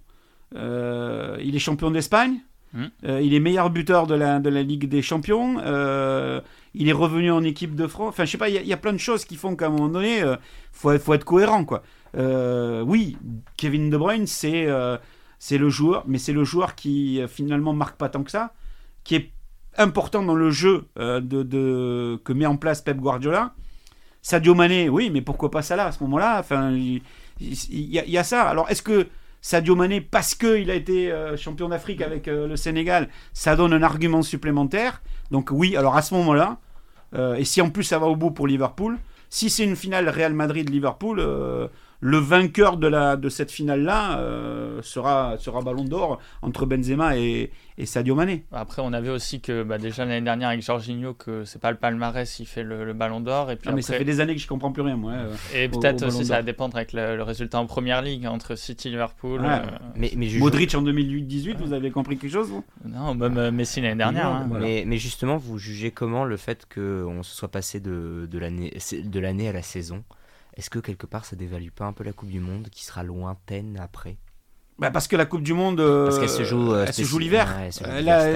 [0.55, 2.39] Euh, il est champion d'Espagne.
[2.73, 2.85] Hmm.
[3.05, 5.57] Euh, il est meilleur buteur de la, de la Ligue des Champions.
[5.59, 6.41] Euh,
[6.73, 8.09] il est revenu en équipe de France.
[8.09, 9.87] Enfin, je sais pas, il y, a plein de choses qui font qu'à un moment
[9.87, 10.37] donné, il
[10.71, 11.65] faut, faut, être cohérent.
[11.65, 11.83] quoi.
[12.13, 13.17] oui,
[13.57, 18.23] Kevin De Bruyne, c'est le joueur, mais c'est le joueur qui finalement marque pas tant
[18.23, 18.53] que ça,
[19.03, 19.31] qui est
[19.77, 23.53] important dans le jeu de, de, que met en place Pep Guardiola.
[24.21, 26.39] Sadio Mané, oui, mais pourquoi pas ça là à ce moment-là?
[26.39, 27.01] Enfin, il
[27.39, 28.47] y, a ça.
[28.49, 29.07] Alors, est-ce que
[29.41, 33.73] Sadio Mané, parce qu'il a été euh, champion d'Afrique avec euh, le Sénégal, ça donne
[33.73, 35.01] un argument supplémentaire.
[35.31, 36.57] Donc oui, alors à ce moment-là,
[37.15, 38.97] euh, et si en plus ça va au bout pour Liverpool,
[39.29, 41.21] si c'est une finale Real Madrid-Liverpool,
[41.99, 47.51] le vainqueur de, la, de cette finale-là euh, sera, sera Ballon d'Or entre Benzema et,
[47.77, 48.45] et, Sadio Mané.
[48.51, 51.77] Après, on avait aussi que bah, déjà l'année dernière avec Jorginho, que c'est pas le
[51.77, 53.51] palmarès, il fait le, Ballon d'Or.
[53.51, 55.13] Et puis ah, mais ça fait des années que je comprends plus rien, moi.
[55.13, 58.89] Euh, et peut-être aussi, ça va dépendre avec le, résultat en première ligue entre City
[58.89, 59.41] et Liverpool.
[59.43, 59.59] Euh.
[59.95, 62.63] mais, mais Modric en 2018, vous avez compris quelque chose vous?
[62.85, 64.27] Non, même Messi l'année dernière.
[64.27, 64.49] Hein.
[64.51, 69.49] mais, mais, justement, vous jugez comment le fait qu'on se soit passé de, de l'année
[69.49, 70.03] à la saison?
[70.57, 73.03] Est-ce que quelque part ça dévalue pas un peu la Coupe du Monde qui sera
[73.03, 74.17] lointaine après?
[74.79, 77.55] Bah parce que la Coupe du Monde, parce qu'elle se joue, euh, joue l'hiver.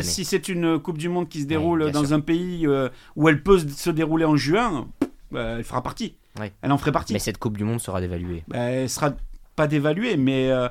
[0.01, 3.43] si c'est une Coupe du Monde qui se déroule dans un pays euh, où elle
[3.43, 4.87] peut se dérouler en juin,
[5.31, 6.15] bah, elle fera partie.
[6.61, 7.13] Elle en ferait partie.
[7.13, 8.43] Mais cette Coupe du Monde sera dévaluée.
[8.47, 9.13] Bah, elle sera
[9.55, 10.67] pas dévaluée, mais euh,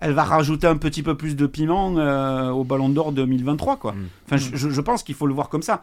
[0.00, 1.88] elle va rajouter un petit peu plus de piment
[2.52, 3.92] au Ballon d'Or 2023, quoi.
[3.92, 4.08] Mm.
[4.26, 5.82] Enfin, je, je, pense qu'il faut le voir comme ça.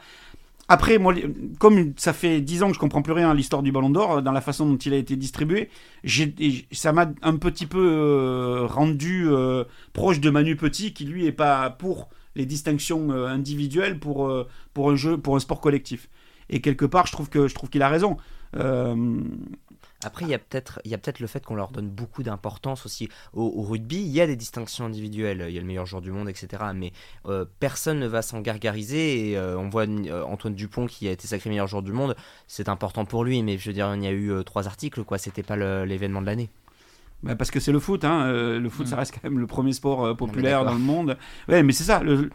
[0.74, 1.14] Après, moi,
[1.60, 4.12] comme ça fait 10 ans que je comprends plus rien à l'histoire du Ballon d'Or,
[4.14, 5.70] euh, dans la façon dont il a été distribué,
[6.72, 11.34] ça m'a un petit peu euh, rendu euh, proche de Manu Petit, qui lui est
[11.34, 12.08] pas pour
[12.38, 14.34] les distinctions individuelles pour,
[14.74, 16.08] pour un jeu, pour un sport collectif.
[16.50, 18.16] Et quelque part, je trouve que je trouve qu'il a raison.
[20.04, 23.10] Après, il y a peut-être peut le fait qu'on leur donne beaucoup d'importance aussi.
[23.34, 25.46] Au, rugby, il y a des distinctions individuelles.
[25.48, 26.64] Il y a le meilleur joueur du monde, etc.
[26.76, 26.92] Mais
[27.28, 29.30] euh, personne ne va s'en gargariser.
[29.30, 32.16] Et euh, on voit euh, Antoine Dupont qui a été sacré meilleur joueur du monde.
[32.48, 33.44] C'est important pour lui.
[33.44, 35.04] Mais je veux dire, il y a eu trois articles.
[35.04, 35.18] quoi.
[35.18, 36.50] C'était pas l'événement de l'année.
[37.24, 38.24] Bah parce que c'est le foot, hein.
[38.26, 39.00] Euh, le foot ça mm.
[39.00, 41.18] reste quand même le premier sport euh, populaire dans le monde.
[41.48, 42.02] Ouais, mais c'est ça.
[42.02, 42.32] Le,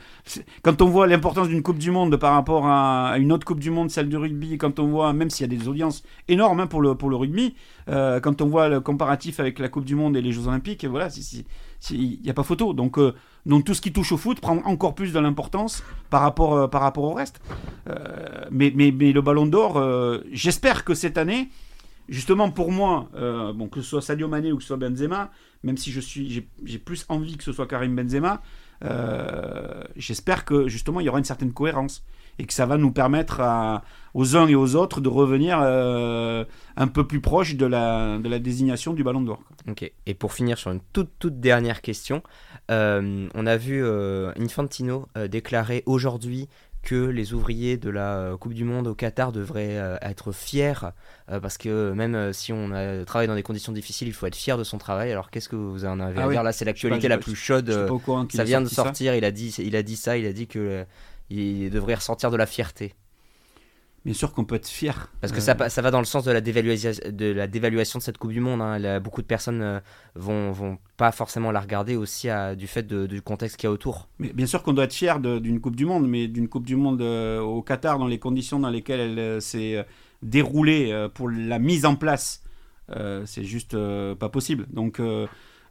[0.63, 3.71] quand on voit l'importance d'une Coupe du Monde par rapport à, une autre Coupe du
[3.71, 6.67] Monde, celle du rugby, quand on voit, même s'il y a des audiences énormes hein,
[6.69, 7.57] pour, le, pour le rugby,
[7.89, 10.85] euh, quand on voit le comparatif avec la Coupe du Monde et les Jeux Olympiques,
[10.85, 11.09] voilà,
[11.91, 12.73] il n'y a pas photo.
[12.73, 13.01] Donc,
[13.45, 16.83] donc tout ce qui touche au foot prend encore plus de l'importance par, rapport par
[16.83, 17.41] rapport au reste.
[18.53, 19.83] mais, mais, mais le Ballon d'Or,
[20.31, 21.49] j'espère que cette année
[22.09, 25.31] justement pour moi, euh, bon, que ce soit Sadio Mané ou que ce soit Benzema,
[25.63, 28.43] même si je suis, j'ai plus envie que ce soit Karim Benzema,
[28.85, 32.05] euh, j'espère que justement il y aura une certaine cohérence
[32.39, 33.41] et que ça va nous permettre
[34.13, 36.45] aux uns et aux autres de revenir euh,
[36.77, 39.41] un peu plus proche de la, de la désignation du Ballon d'Or.
[39.67, 39.91] Ok.
[40.05, 42.23] Et pour finir sur une toute toute dernière question,
[42.69, 43.83] on a vu
[44.39, 46.49] Infantino déclarer aujourd'hui
[46.87, 50.73] que les ouvriers de la euh, Coupe du Monde au Qatar devraient euh, être fiers,
[51.33, 54.37] euh, parce que même si on a travaillé dans des conditions difficiles, il faut être
[54.37, 55.11] fier de son travail.
[55.11, 57.91] Alors qu'est-ce que vous en avez à ah dire Là, c'est l'actualité la plus chaude.
[58.33, 59.17] Ça vient de sortir.
[59.17, 60.17] Il a dit, il a dit ça.
[60.17, 60.85] Il a dit que
[61.29, 62.95] il devrait ressentir de la fierté.
[64.07, 65.11] Bien sûr qu'on peut être fier.
[65.21, 68.03] Parce que Euh, ça, va dans le sens de la dévaluation de, la dévaluation de
[68.05, 68.63] cette Coupe du Monde.
[68.63, 69.01] hein.
[69.01, 69.81] Beaucoup de personnes euh,
[70.15, 73.71] vont, vont pas forcément la regarder aussi à- du fait de- du contexte qu'il y
[73.71, 74.09] a autour.
[74.19, 76.77] Mais bien sûr qu'on doit être fier d'une Coupe du Monde, mais d'une Coupe du
[76.77, 79.85] Monde euh, au Qatar, dans les conditions dans lesquelles elle euh, s'est
[80.23, 82.43] déroulée pour la mise en place,
[83.27, 83.77] c'est juste
[84.19, 84.67] pas possible.
[84.73, 84.99] Donc,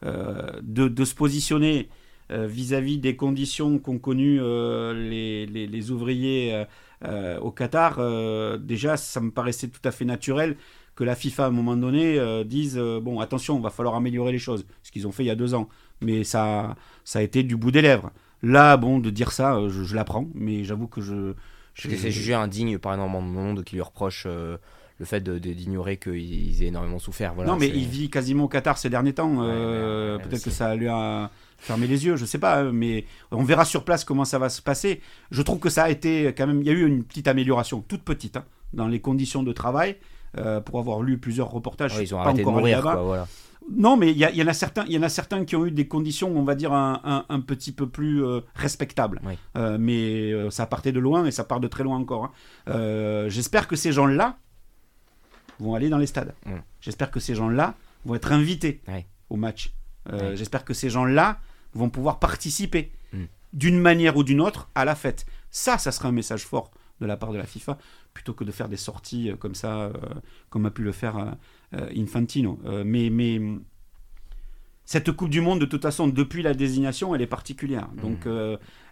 [0.04, 1.90] de, de se positionner
[2.30, 6.66] vis-à-vis des conditions qu'ont connues les, les- les ouvriers
[7.10, 10.58] euh, au Qatar, euh, déjà, ça me paraissait tout à fait naturel
[10.96, 14.40] que la FIFA, à un moment donné, euh, dise bon, attention, va falloir améliorer les
[14.40, 14.66] choses.
[14.84, 15.68] Ce qu'ils ont fait il y a deux ans.
[16.02, 18.12] Mais ça, ça a été du bout des lèvres.
[18.44, 21.34] Là, bon, de dire ça, je, je l'apprends, mais j'avoue que je.
[21.76, 25.98] Parce que c'est jugé indigne par énormément de monde qui lui reproche le fait d'ignorer
[25.98, 27.34] qu'ils aient énormément souffert.
[27.34, 29.36] Voilà, non, mais il vit quasiment au Qatar ces derniers temps.
[29.36, 33.06] Ouais, ouais, ouais, Peut-être que ça lui a fermé les yeux, je sais pas, mais
[33.32, 35.02] on verra sur place comment ça va se passer.
[35.32, 36.62] Je trouve que ça a été quand même.
[36.62, 39.98] Il y a eu une petite amélioration, toute petite, hein, dans les conditions de travail.
[40.38, 42.82] euh, pour avoir lu plusieurs reportages, Ouais, ils ont pas arrêté de encore allé mourir.
[42.82, 43.28] Quoi, voilà.
[43.74, 45.72] Non, mais il y, en a certains, il y en a certains qui ont eu
[45.72, 49.22] des conditions, on va dire un, un- un petit peu plus euh, respectables.
[49.26, 49.38] Oui.
[49.58, 52.34] Euh, mais ça partait de loin et ça part de très loin encore.
[52.68, 53.26] hein.
[53.30, 54.38] J'espère que ces gens-là
[55.60, 56.34] vont aller dans les stades.
[56.46, 56.56] Mm.
[56.82, 58.82] J'espère que ces gens-là vont être invités
[59.30, 59.74] au match.
[60.12, 60.36] Euh, Ouais.
[60.38, 61.40] J'espère que ces gens-là
[61.74, 63.24] vont pouvoir participer Mm.
[63.54, 65.26] d'une manière ou d'une autre à la fête.
[65.50, 67.78] Ça, ça sera un message fort de la part de la FIFA,
[68.14, 69.94] plutôt que de faire des sorties euh, comme ça, euh,
[70.50, 71.36] comme a pu le faire
[71.74, 72.60] euh, Infantino.
[72.86, 73.40] Mais, mais
[74.86, 77.88] cette Coupe du Monde, de toute façon, depuis la désignation, elle est particulière.
[78.02, 78.28] Donc,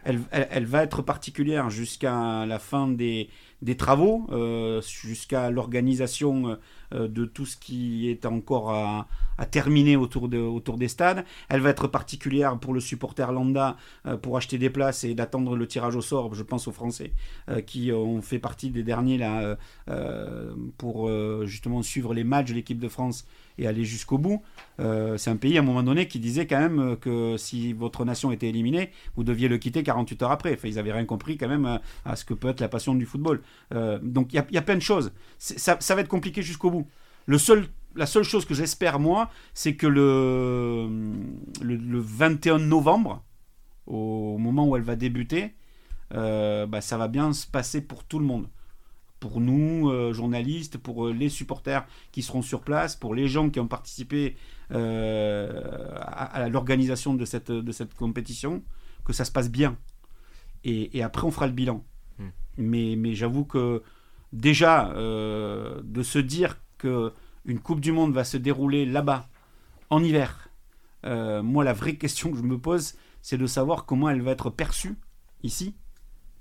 [0.06, 3.30] elle, elle- elle va être particulière jusqu'à la fin des,
[3.64, 6.58] des travaux, euh, jusqu'à l'organisation
[6.94, 9.08] euh, de tout ce qui est encore à,
[9.50, 11.26] terminer autour, de, autour des stades.
[11.50, 15.56] Elle va être particulière pour le supporter lambda, euh, pour acheter des places et d'attendre
[15.56, 17.14] le tirage au sort, je pense aux Français,
[17.66, 19.58] qui ont fait partie des derniers là,
[20.78, 21.10] pour
[21.46, 23.26] justement suivre les matchs de l'équipe de France
[23.58, 24.42] et aller jusqu'au bout.
[24.78, 28.32] C'est un pays à un moment donné qui disait quand même que si votre nation
[28.32, 30.54] était éliminée, vous deviez le quitter 48 heures après.
[30.54, 33.06] Enfin, ils avaient rien compris quand même à ce que peut être la passion du
[33.06, 33.42] football.
[33.74, 35.12] Euh, donc il y a, plein de choses.
[35.38, 36.88] Ça, va être compliqué jusqu'au bout.
[37.28, 40.88] La seule chose que j'espère moi, c'est que le,
[41.62, 43.24] le, le 21 novembre,
[43.88, 45.56] au moment où elle va débuter,
[46.14, 48.48] euh, bah, ça va bien se passer pour tout le monde.
[49.20, 53.60] Pour nous, euh, journalistes, pour les supporters qui seront sur place, pour les gens qui
[53.60, 54.36] ont participé
[54.70, 58.64] à, l'organisation de cette, compétition,
[59.06, 59.78] que ça se passe bien.
[60.64, 61.84] Et après, on fera le bilan.
[62.58, 63.82] Mais, j'avoue que
[64.32, 67.12] déjà, euh, de se dire que
[67.46, 69.28] une Coupe du Monde va se dérouler là-bas,
[69.90, 70.50] en hiver,
[71.06, 74.32] euh, moi, la vraie question que je me pose, c'est de savoir comment elle va
[74.32, 74.96] être perçue
[75.44, 75.76] ici,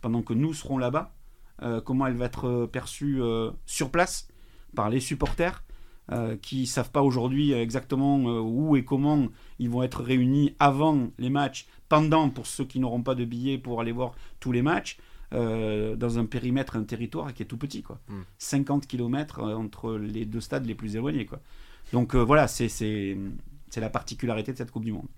[0.00, 1.14] pendant que nous serons là-bas,
[1.62, 3.20] euh, comment elle va être perçue
[3.66, 4.28] sur place
[4.74, 5.64] par les supporters
[6.42, 11.66] qui savent pas aujourd'hui exactement où et comment ils vont être réunis avant les matchs,
[11.88, 14.98] pendant pour ceux qui n'auront pas de billets pour aller voir tous les matchs,
[15.32, 18.00] euh, dans un périmètre, un territoire qui est tout petit, quoi.
[18.08, 18.20] Mm.
[18.38, 21.40] 50 km entre les deux stades les plus éloignés, quoi.
[21.92, 23.16] Donc euh, voilà, c'est
[23.76, 25.08] la particularité de cette Coupe du Monde.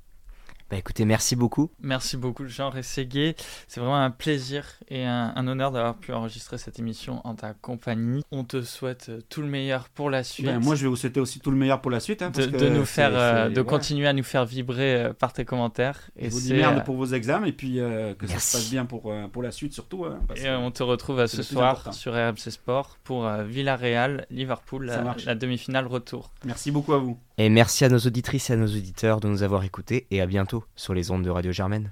[0.71, 1.71] Bah écoutez, merci beaucoup.
[1.81, 3.37] Merci beaucoup, Jean Rességuier.
[3.69, 7.53] C'est vraiment un plaisir et un, un honneur d'avoir pu enregistrer cette émission en ta
[7.53, 8.23] compagnie.
[8.33, 10.47] On te souhaite euh, tout le meilleur pour la suite.
[10.47, 12.23] Ben, moi, je vais vous souhaiter aussi tout le meilleur pour la suite.
[12.23, 15.13] hein, de, parce que de nous faire, euh, de continuer à nous faire vibrer euh,
[15.13, 16.01] par tes commentaires.
[16.19, 18.87] Je vous dis merde pour vos examens et puis euh, que ça se passe bien
[18.87, 20.07] pour, euh, pour la suite surtout.
[20.07, 21.93] hein, parce Et que- on te retrouve ce soir important.
[21.93, 24.87] sur RMC Sport pour euh, Villarreal, Liverpool,
[25.27, 26.33] la demi-finale retour.
[26.45, 27.19] Merci beaucoup à vous.
[27.37, 30.07] Et merci à nos auditrices et à nos auditeurs de nous avoir écoutés.
[30.11, 31.91] Et à bientôt sur les ondes de Radio Germaine.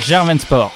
[0.00, 0.74] Germain Sport.